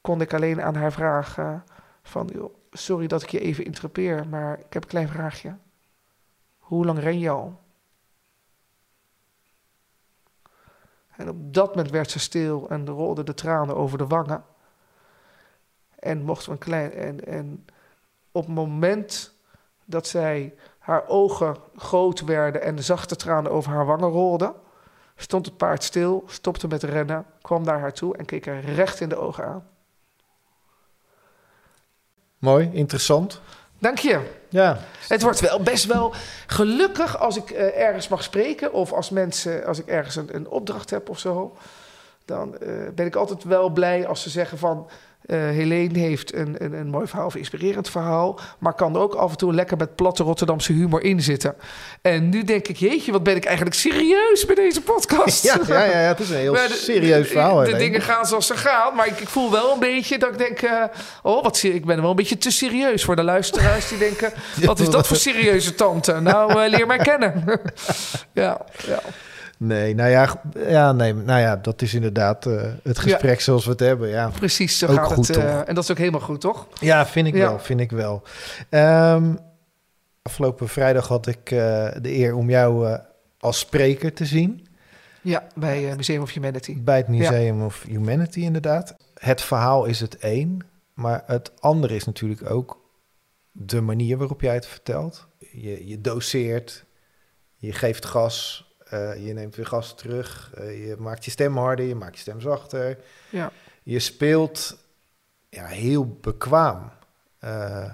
[0.00, 1.64] kon ik alleen aan haar vragen
[2.02, 5.56] van, joh, sorry dat ik je even interrupeer, maar ik heb een klein vraagje.
[6.58, 7.60] Hoe lang ren je al?
[11.16, 14.44] En op dat moment werd ze stil en rolden de tranen over de wangen.
[15.98, 16.92] En mocht een klein.
[16.92, 17.66] En, en
[18.32, 19.34] op het moment
[19.84, 24.54] dat zij haar ogen groot werden en de zachte tranen over haar wangen rolden,
[25.16, 29.00] stond het paard stil, stopte met rennen, kwam naar haar toe en keek haar recht
[29.00, 29.77] in de ogen aan.
[32.38, 33.40] Mooi, interessant.
[33.78, 34.36] Dank je.
[34.48, 34.78] Ja.
[35.08, 36.14] Het wordt wel best wel
[36.46, 40.48] gelukkig als ik uh, ergens mag spreken of als mensen, als ik ergens een, een
[40.48, 41.56] opdracht heb of zo.
[42.24, 44.88] Dan uh, ben ik altijd wel blij als ze zeggen van
[45.36, 49.30] Helene heeft een, een, een, mooi verhaal of inspirerend verhaal, maar kan er ook af
[49.30, 51.54] en toe lekker met platte Rotterdamse humor in zitten.
[52.02, 55.42] En nu denk ik, jeetje, wat ben ik eigenlijk serieus bij deze podcast.
[55.48, 57.56] Ja, ja, ja, het is een heel de, serieus verhaal.
[57.58, 60.18] De, de, de dingen gaan zoals ze gaan, maar ik, ik, voel wel een beetje
[60.18, 60.84] dat ik denk, uh,
[61.22, 64.32] oh, wat ik ben wel een beetje te serieus voor de luisteraars die denken,
[64.64, 66.20] wat is dat voor serieuze tante?
[66.20, 67.44] Nou, uh, leer mij kennen.
[68.32, 69.00] ja, ja.
[69.58, 73.42] Nee, nou ja, ja, nee, nou ja, dat is inderdaad uh, het gesprek ja.
[73.42, 74.08] zoals we het hebben.
[74.08, 74.28] Ja.
[74.28, 75.36] Precies, zo ook gaat goed, het.
[75.36, 76.66] Uh, en dat is ook helemaal goed, toch?
[76.80, 77.48] Ja, vind ik ja.
[77.48, 78.22] wel, vind ik wel.
[78.70, 79.38] Um,
[80.22, 81.58] afgelopen vrijdag had ik uh,
[82.00, 82.98] de eer om jou
[83.38, 84.66] als spreker te zien.
[85.22, 86.82] Ja, bij Museum of Humanity.
[86.82, 88.96] Bij het Museum of Humanity, inderdaad.
[89.14, 90.58] Het verhaal is het één,
[90.94, 92.80] maar het andere is natuurlijk ook
[93.52, 95.26] de manier waarop jij het vertelt.
[95.38, 96.84] Je, je doseert,
[97.56, 100.50] je geeft gas, uh, je neemt weer gas terug.
[100.58, 102.98] Uh, je maakt je stem harder, je maakt je stem zachter.
[103.30, 103.50] Ja.
[103.82, 104.76] Je speelt
[105.48, 106.90] ja, heel bekwaam.
[107.44, 107.84] Uh,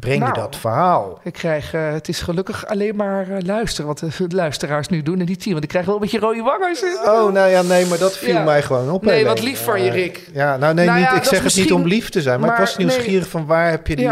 [0.00, 1.20] breng nou, je dat verhaal?
[1.22, 5.42] Ik krijg, het is gelukkig alleen maar luisteren wat de luisteraars nu doen en niet
[5.42, 5.52] zien.
[5.52, 6.76] Want ik krijg wel een beetje rode wangen.
[7.04, 8.44] Oh, nou ja, nee, maar dat viel ja.
[8.44, 9.04] mij gewoon op.
[9.04, 10.28] Nee, wat lief van je, Rick.
[10.32, 12.48] Ja, nou nee, nou niet, ja, ik zeg het niet om lief te zijn, maar,
[12.48, 13.30] maar ik was nieuwsgierig nee.
[13.30, 14.10] van waar heb je die...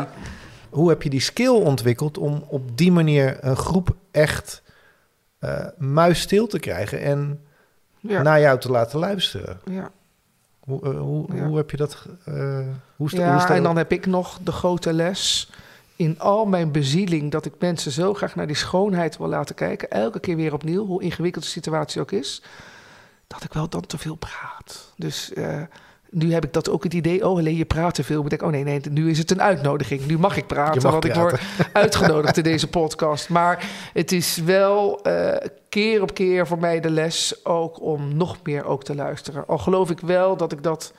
[0.71, 4.63] Hoe heb je die skill ontwikkeld om op die manier een groep echt
[5.45, 7.45] uh, muis stil te krijgen en
[8.01, 8.23] ja.
[8.23, 9.61] naar jou te laten luisteren.
[9.65, 9.91] Ja.
[10.61, 11.47] Hoe, uh, hoe, ja.
[11.47, 12.07] hoe heb je dat?
[12.29, 12.59] Uh,
[12.97, 15.51] hoe ja, hoe en dan heb ik nog de grote les
[15.97, 19.91] in al mijn bezieling dat ik mensen zo graag naar die schoonheid wil laten kijken,
[19.91, 22.43] elke keer weer opnieuw, hoe ingewikkeld de situatie ook is,
[23.27, 24.93] dat ik wel dan te veel praat.
[24.97, 25.33] Dus
[26.15, 28.23] nu heb ik dat ook het idee, oh alleen je praat te veel.
[28.23, 30.07] Ik denk, oh nee, nee, nu is het een uitnodiging.
[30.07, 31.23] Nu mag ik praten, mag want praten.
[31.23, 31.43] ik word
[31.73, 33.29] uitgenodigd in deze podcast.
[33.29, 35.37] Maar het is wel uh,
[35.69, 39.47] keer op keer voor mij de les ook om nog meer ook te luisteren.
[39.47, 40.93] Al geloof ik wel dat ik dat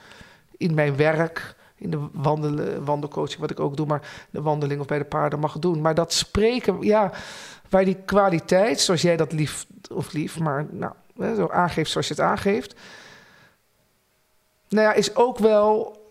[0.58, 4.88] in mijn werk, in de wandelen, wandelcoaching, wat ik ook doe, maar de wandeling of
[4.88, 5.82] bij de paarden mag doen.
[5.82, 7.12] Maar dat spreken, ja,
[7.70, 10.94] waar die kwaliteit, zoals jij dat lief of lief, maar nou,
[11.36, 12.76] zo aangeeft zoals je het aangeeft
[14.76, 16.04] nou ja, is ook wel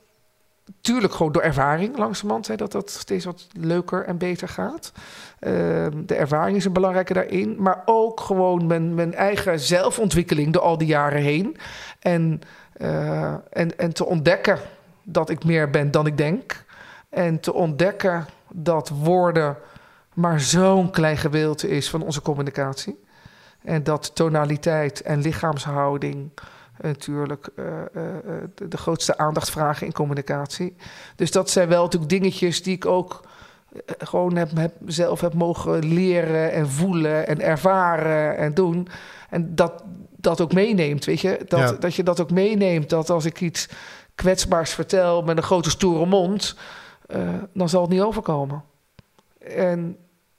[0.81, 2.47] tuurlijk gewoon door ervaring langzamerhand...
[2.47, 4.93] Hè, dat dat steeds wat leuker en beter gaat.
[5.41, 5.51] Uh,
[5.95, 7.57] de ervaring is een belangrijke daarin.
[7.59, 11.57] Maar ook gewoon mijn, eigen zelfontwikkeling door al die jaren heen.
[11.99, 12.41] En,
[12.77, 14.59] uh, en, en te ontdekken
[15.03, 16.65] dat ik meer ben dan ik denk.
[17.09, 19.57] En te ontdekken dat woorden
[20.15, 23.03] maar zo'n klein gedeelte is van onze communicatie.
[23.62, 26.31] En dat tonaliteit en lichaamshouding
[26.81, 28.03] natuurlijk uh, uh,
[28.55, 30.77] de, de, grootste aandacht vragen in communicatie.
[31.16, 33.20] Dus dat zijn wel natuurlijk dingetjes die ik ook
[33.99, 38.89] gewoon heb, heb, zelf heb mogen leren en voelen en ervaren en doen.
[39.31, 39.85] En dat
[40.16, 41.41] dat ook meeneemt, weet je?
[41.49, 41.72] Dat, ja.
[41.72, 42.91] dat je dat ook meeneemt.
[42.91, 43.68] Dat als ik iets
[44.14, 46.57] kwetsbaars vertel met een grote stoere mond,
[47.53, 48.64] dan zal het niet overkomen.
[49.39, 49.97] En,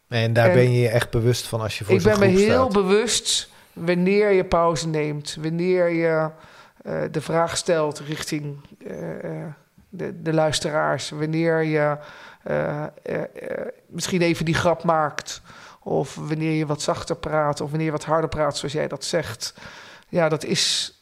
[0.08, 2.26] en daar en, ben je je echt bewust van als je voor Ik ben me
[2.26, 6.30] heel bewust wanneer je pauze neemt, wanneer je
[6.86, 9.46] uh, de vraag stelt richting uh,
[9.90, 11.98] de, de, luisteraars, wanneer je
[13.88, 15.42] misschien even die grap maakt,
[15.84, 19.04] of wanneer je wat zachter praat, of wanneer je wat harder praat, zoals jij dat
[19.04, 19.54] zegt.
[20.10, 20.96] Ja, dat is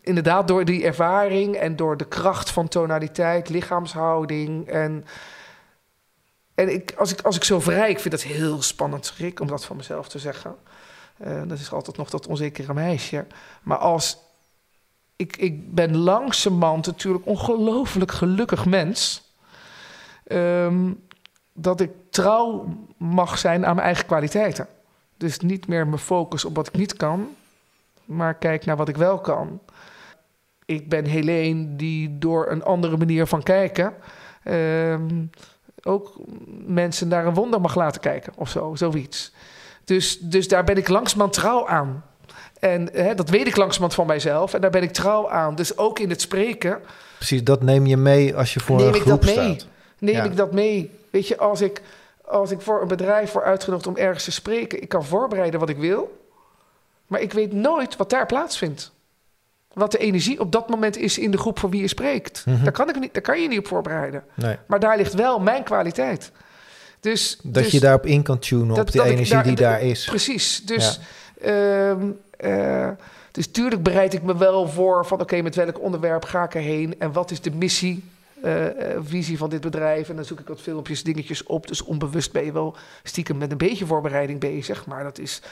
[0.00, 5.04] inderdaad door die ervaring en door de kracht van tonaliteit, lichaamshouding en...
[6.54, 9.46] En ik, als, ik, als ik zo vrij, ik vind dat heel spannend, Rick, om
[9.46, 10.56] dat van mezelf te zeggen.
[11.26, 13.26] Uh, dat is altijd nog dat onzekere meisje.
[13.62, 14.18] Maar als
[15.16, 19.30] ik, ik ben langzamerhand natuurlijk ongelooflijk gelukkig mens.
[20.26, 21.06] Um,
[21.52, 22.66] dat ik trouw
[22.96, 24.66] mag zijn aan mijn eigen kwaliteiten.
[25.16, 27.28] Dus niet meer me focus op wat ik niet kan,
[28.04, 29.60] maar kijk naar wat ik wel kan.
[30.64, 33.94] Ik ben Helene die door een andere manier van kijken
[34.44, 35.30] um,
[35.82, 36.20] ook
[36.66, 39.32] mensen naar een wonder mag laten kijken of zo, zoiets.
[39.84, 42.04] Dus, dus daar ben ik langzamerhand trouw aan.
[42.58, 45.54] En hè, dat weet ik langzamerhand van mijzelf en daar ben ik trouw aan.
[45.54, 46.80] Dus ook in het spreken.
[47.16, 49.54] Precies, dat neem je mee als je voor neem een groep ik dat mee.
[49.54, 49.66] staat.
[49.98, 50.90] Neem ik dat mee.
[51.10, 51.82] Weet je, als ik,
[52.24, 55.68] als ik voor een bedrijf word uitgenodigd om ergens te spreken, ik kan voorbereiden wat
[55.68, 56.20] ik wil,
[57.06, 58.92] maar ik weet nooit wat daar plaatsvindt.
[59.72, 62.42] Wat de energie op dat moment is in de groep voor wie je spreekt.
[62.46, 62.62] Mhm.
[62.62, 64.24] daar, kan ik niet, daar kan je niet op voorbereiden.
[64.34, 64.56] Nee.
[64.66, 66.32] Maar daar ligt wel mijn kwaliteit.
[67.02, 70.04] Dus, dat dus je daarop in kan tunen, op de energie die daar is.
[70.04, 70.62] Precies.
[70.64, 71.00] Dus,
[71.40, 72.88] ehm, eh,
[73.30, 75.20] dus tuurlijk bereid ik me wel voor van...
[75.20, 76.94] oké, met welk onderwerp ga ik erheen...
[76.98, 78.04] en wat is de missie,
[78.44, 78.66] uh,
[79.04, 80.08] visie van dit bedrijf...
[80.08, 81.66] en dan zoek ik wat filmpjes, dingetjes op.
[81.66, 84.86] Dus onbewust ben je wel stiekem met een beetje voorbereiding bezig...
[84.86, 85.42] maar dat is,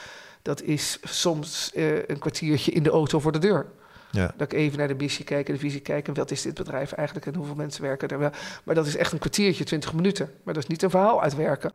[0.42, 1.70] dat is soms
[2.06, 3.66] een kwartiertje in de auto voor de deur.
[4.10, 4.34] Ja.
[4.36, 6.08] Dat ik even naar de missie kijk en de visie kijk.
[6.08, 8.30] En wat is dit bedrijf eigenlijk en hoeveel mensen werken er wel.
[8.64, 10.30] Maar dat is echt een kwartiertje, twintig minuten.
[10.44, 11.72] Maar dat is niet een verhaal uitwerken.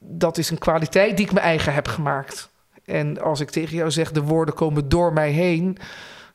[0.00, 2.50] Dat is een kwaliteit die ik mijn eigen heb gemaakt.
[2.84, 5.78] En als ik tegen jou zeg, de woorden komen door mij heen,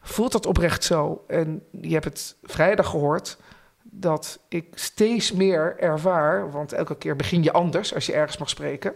[0.02, 1.24] voelt dat oprecht zo.
[1.28, 3.38] En je hebt het vrijdag gehoord
[3.84, 8.50] dat ik steeds meer ervaar, want elke keer begin je anders als je ergens mag
[8.50, 8.94] spreken.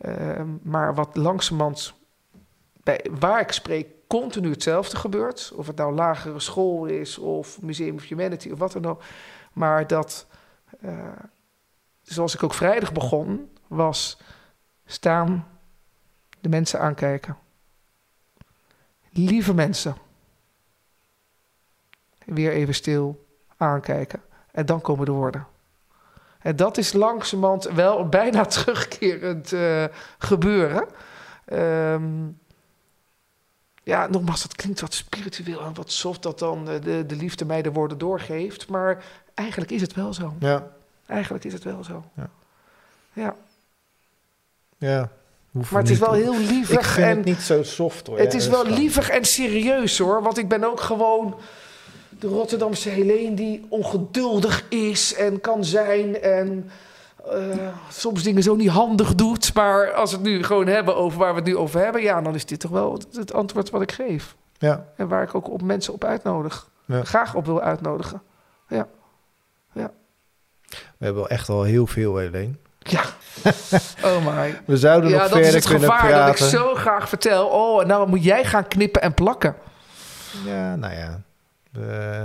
[0.00, 1.94] Uh, maar wat langzamerhand
[2.82, 5.52] bij waar ik spreek continu hetzelfde gebeurt.
[5.54, 9.02] Of het nou lagere school is of Museum of Humanity of wat dan ook.
[9.52, 10.26] Maar dat,
[10.80, 10.92] uh,
[12.02, 14.18] zoals ik ook vrijdag begon, was
[14.86, 15.48] staan,
[16.40, 17.36] de mensen aankijken.
[19.10, 19.96] Lieve mensen.
[22.24, 24.22] Weer even stil aankijken.
[24.50, 25.46] En dan komen de woorden.
[26.38, 29.84] En dat is langzamerhand wel bijna terugkerend uh,
[30.18, 30.88] gebeuren.
[31.52, 32.38] Um,
[33.88, 37.44] ja, nogmaals, dat klinkt wat spiritueel en wat soft dat dan eh, de, de liefde
[37.44, 38.68] mij de woorden doorgeeft.
[38.68, 40.34] Maar eigenlijk is het wel zo.
[40.40, 40.66] Ja.
[41.06, 42.04] Eigenlijk is het wel zo.
[42.14, 42.30] Ja.
[43.12, 43.34] Ja.
[44.78, 45.10] ja
[45.50, 46.78] maar het is wel heel lievig.
[46.78, 48.18] Ik vind en het niet zo soft hoor.
[48.18, 50.22] Het is wel lievig en serieus hoor.
[50.22, 51.36] Want ik ben ook gewoon
[52.08, 56.22] de Rotterdamse Helene die ongeduldig is en kan zijn.
[56.22, 56.70] En
[57.26, 57.56] uh,
[57.90, 59.54] soms dingen zo niet handig doet.
[59.54, 62.20] Maar als we het nu gewoon hebben over waar we het nu over hebben, ja,
[62.20, 64.36] dan is dit toch wel het antwoord wat ik geef.
[64.58, 64.84] Ja.
[64.96, 66.68] En waar ik ook op mensen op uitnodig.
[66.84, 67.04] Ja.
[67.04, 68.22] Graag op wil uitnodigen.
[68.68, 68.86] Ja.
[69.72, 69.90] ja.
[70.68, 72.54] We hebben echt al heel veel, Helene.
[72.78, 73.02] Ja.
[74.04, 74.60] Oh my.
[74.64, 76.08] We zouden nog verder kunnen praten.
[76.08, 77.46] Ja, dat is het gevaar dat ik zo graag vertel.
[77.46, 79.54] Oh, nou moet jij gaan knippen en plakken.
[80.44, 81.20] Ja, nou ja.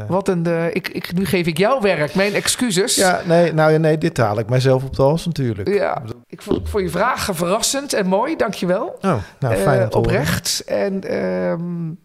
[0.08, 0.44] Wat een...
[0.44, 2.16] De, ik, ik, nu geef ik jouw werk.
[2.16, 2.96] Mijn excuses.
[2.96, 5.70] Ja, nee, nou, nee, dit haal ik mijzelf op de hals natuurlijk.
[5.70, 8.36] Ja, ik vond, voor je vragen verrassend en mooi.
[8.36, 8.98] Dankjewel.
[9.02, 10.64] Oh, nou, fijn uh, Oprecht.
[10.66, 11.16] En...
[11.18, 12.02] Um,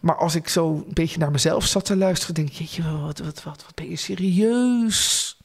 [0.00, 3.18] maar als ik zo een beetje naar mezelf zat te luisteren, denk ik, jeetje, wat,
[3.18, 5.38] wat, wat, wat ben je serieus?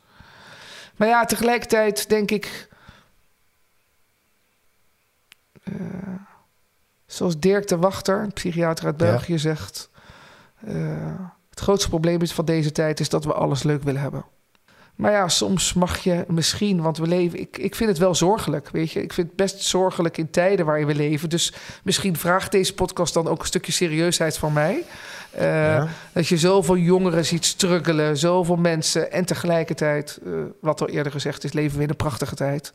[0.95, 2.67] Maar ja, tegelijkertijd denk ik,
[7.05, 9.37] zoals Dirk de Wachter, een psychiater uit België, ja.
[9.37, 9.89] zegt,
[11.49, 14.25] het grootste probleem is van deze tijd is dat we alles leuk willen hebben.
[14.95, 17.39] Maar ja, soms mag je misschien, want we leven.
[17.39, 19.01] Ik, ik vind het wel zorgelijk, weet je.
[19.01, 21.29] Ik vind het best zorgelijk in tijden waarin we leven.
[21.29, 21.53] Dus
[21.83, 24.83] misschien vraagt deze podcast dan ook een stukje serieusheid van mij.
[25.35, 25.87] Uh, ja.
[26.13, 29.11] Dat je zoveel jongeren ziet struggelen, zoveel mensen.
[29.11, 32.73] En tegelijkertijd, uh, wat al eerder gezegd is, leven we in een prachtige tijd.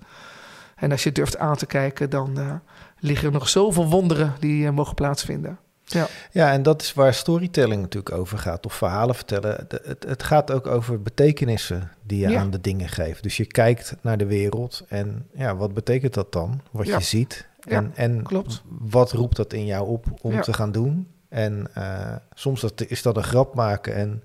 [0.77, 2.53] En als je durft aan te kijken, dan uh,
[2.99, 5.59] liggen er nog zoveel wonderen die mogen plaatsvinden.
[5.89, 6.07] Ja.
[6.33, 9.67] ja, en dat is waar storytelling natuurlijk over gaat, of verhalen vertellen.
[9.69, 13.23] Het, het gaat ook over betekenissen die je aan de dingen geeft.
[13.23, 16.61] Dus je kijkt naar de wereld en ja, wat betekent dat dan?
[16.71, 17.47] Wat je ziet.
[17.61, 18.63] En, en klopt.
[18.69, 21.09] wat roept dat in jou op om te gaan doen?
[21.29, 24.23] En uh, soms dat, is dat een grap maken en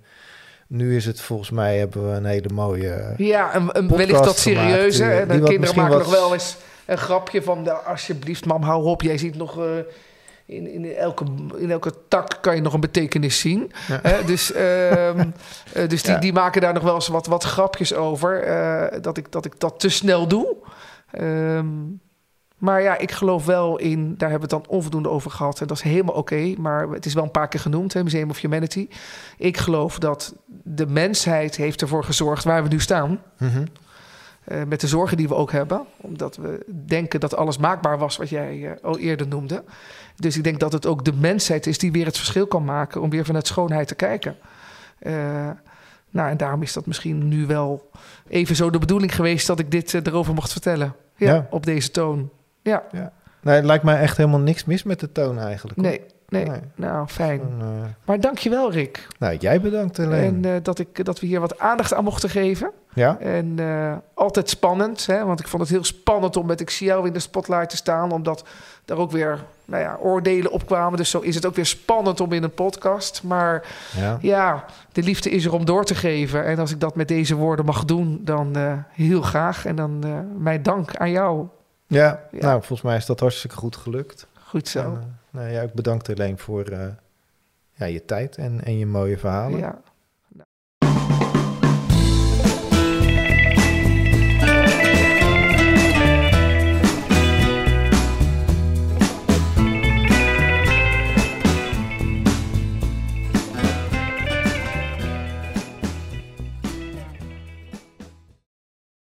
[0.68, 3.14] nu is het volgens mij hebben we een hele mooie.
[3.18, 5.04] Ja, en, en wellicht dat serieuze.
[5.04, 9.02] en de kinderen maken nog wel eens een grapje van: de, alsjeblieft, mam, hou op.
[9.02, 9.58] Jij ziet nog.
[9.58, 9.66] Uh,
[10.56, 11.26] in, in, elke,
[11.58, 13.72] in elke tak kan je nog een betekenis zien.
[13.76, 14.24] Hè?
[14.26, 15.34] Dus, um,
[15.90, 18.48] dus die, die maken daar nog wel eens wat, wat grapjes over.
[18.48, 20.56] Uh, dat, ik, dat ik dat te snel doe.
[21.20, 22.02] Um,
[22.58, 25.62] Maar ja, ik geloof wel in, daar hebben we het dan onvoldoende over gehad.
[25.62, 28.30] En dat is helemaal oké, maar het is wel een paar keer genoemd, hè, Museum
[28.30, 28.88] of Humanity.
[29.38, 33.22] Ik geloof dat de mensheid heeft ervoor gezorgd waar we nu staan.
[33.38, 33.66] Mhm.
[34.44, 35.82] Eh, met de zorgen die we ook hebben.
[35.98, 39.64] Omdat we denken dat alles maakbaar was wat jij eh, al eerder noemde.
[40.16, 43.02] Dus ik denk dat het ook de mensheid is die weer het verschil kan maken
[43.02, 44.36] om weer vanuit schoonheid te kijken.
[45.00, 45.50] Eh,
[46.10, 47.90] nou, en daarom is dat misschien nu wel
[48.28, 50.96] even zo de bedoeling geweest dat ik dit erover mocht vertellen.
[51.16, 51.48] Ja, Ja.
[51.50, 52.30] op deze toon.
[52.62, 52.84] Ja,
[53.42, 55.78] Nee, het lijkt mij echt helemaal niks mis met de toon eigenlijk.
[55.80, 55.86] hoor.
[55.90, 56.02] nee,
[56.34, 56.46] nee.
[56.46, 56.60] Nee.
[56.76, 57.40] Nou, fijn.
[57.40, 59.08] Gewoon, eh, Maar dankjewel, Rick.
[59.20, 60.46] nou, jij bedankt alleen.
[60.46, 62.72] En eh, dat, ik, dat we hier wat aandacht aan mochten geven.
[62.94, 63.18] ja?
[63.20, 65.26] En eh, altijd spannend, hè?
[65.26, 67.76] want ik vond het heel spannend om met Ik zie jou in de spotlight te
[67.76, 68.44] staan, omdat
[68.86, 70.98] daar ook weer nou ja, oordelen opkwamen.
[70.98, 73.24] Dus zo is het ook weer spannend om in een podcast.
[73.24, 73.68] Maar
[73.98, 74.18] ja.
[74.22, 76.46] ja, de liefde is er om door te geven.
[76.46, 78.56] En als ik dat met deze woorden mag doen, dan
[78.90, 79.66] heel graag.
[79.66, 80.04] En dan
[80.38, 81.48] mijn dank aan jou.
[81.88, 82.40] Ja, Ja.
[82.40, 84.28] nou, volgens mij is dat hartstikke goed gelukt.
[84.48, 84.80] Goed zo.
[84.80, 86.88] En, nou, ja, ook bedankt alleen voor eh,
[87.74, 89.60] ja, je tijd en, en je mooie verhalen.
[89.60, 89.82] ja.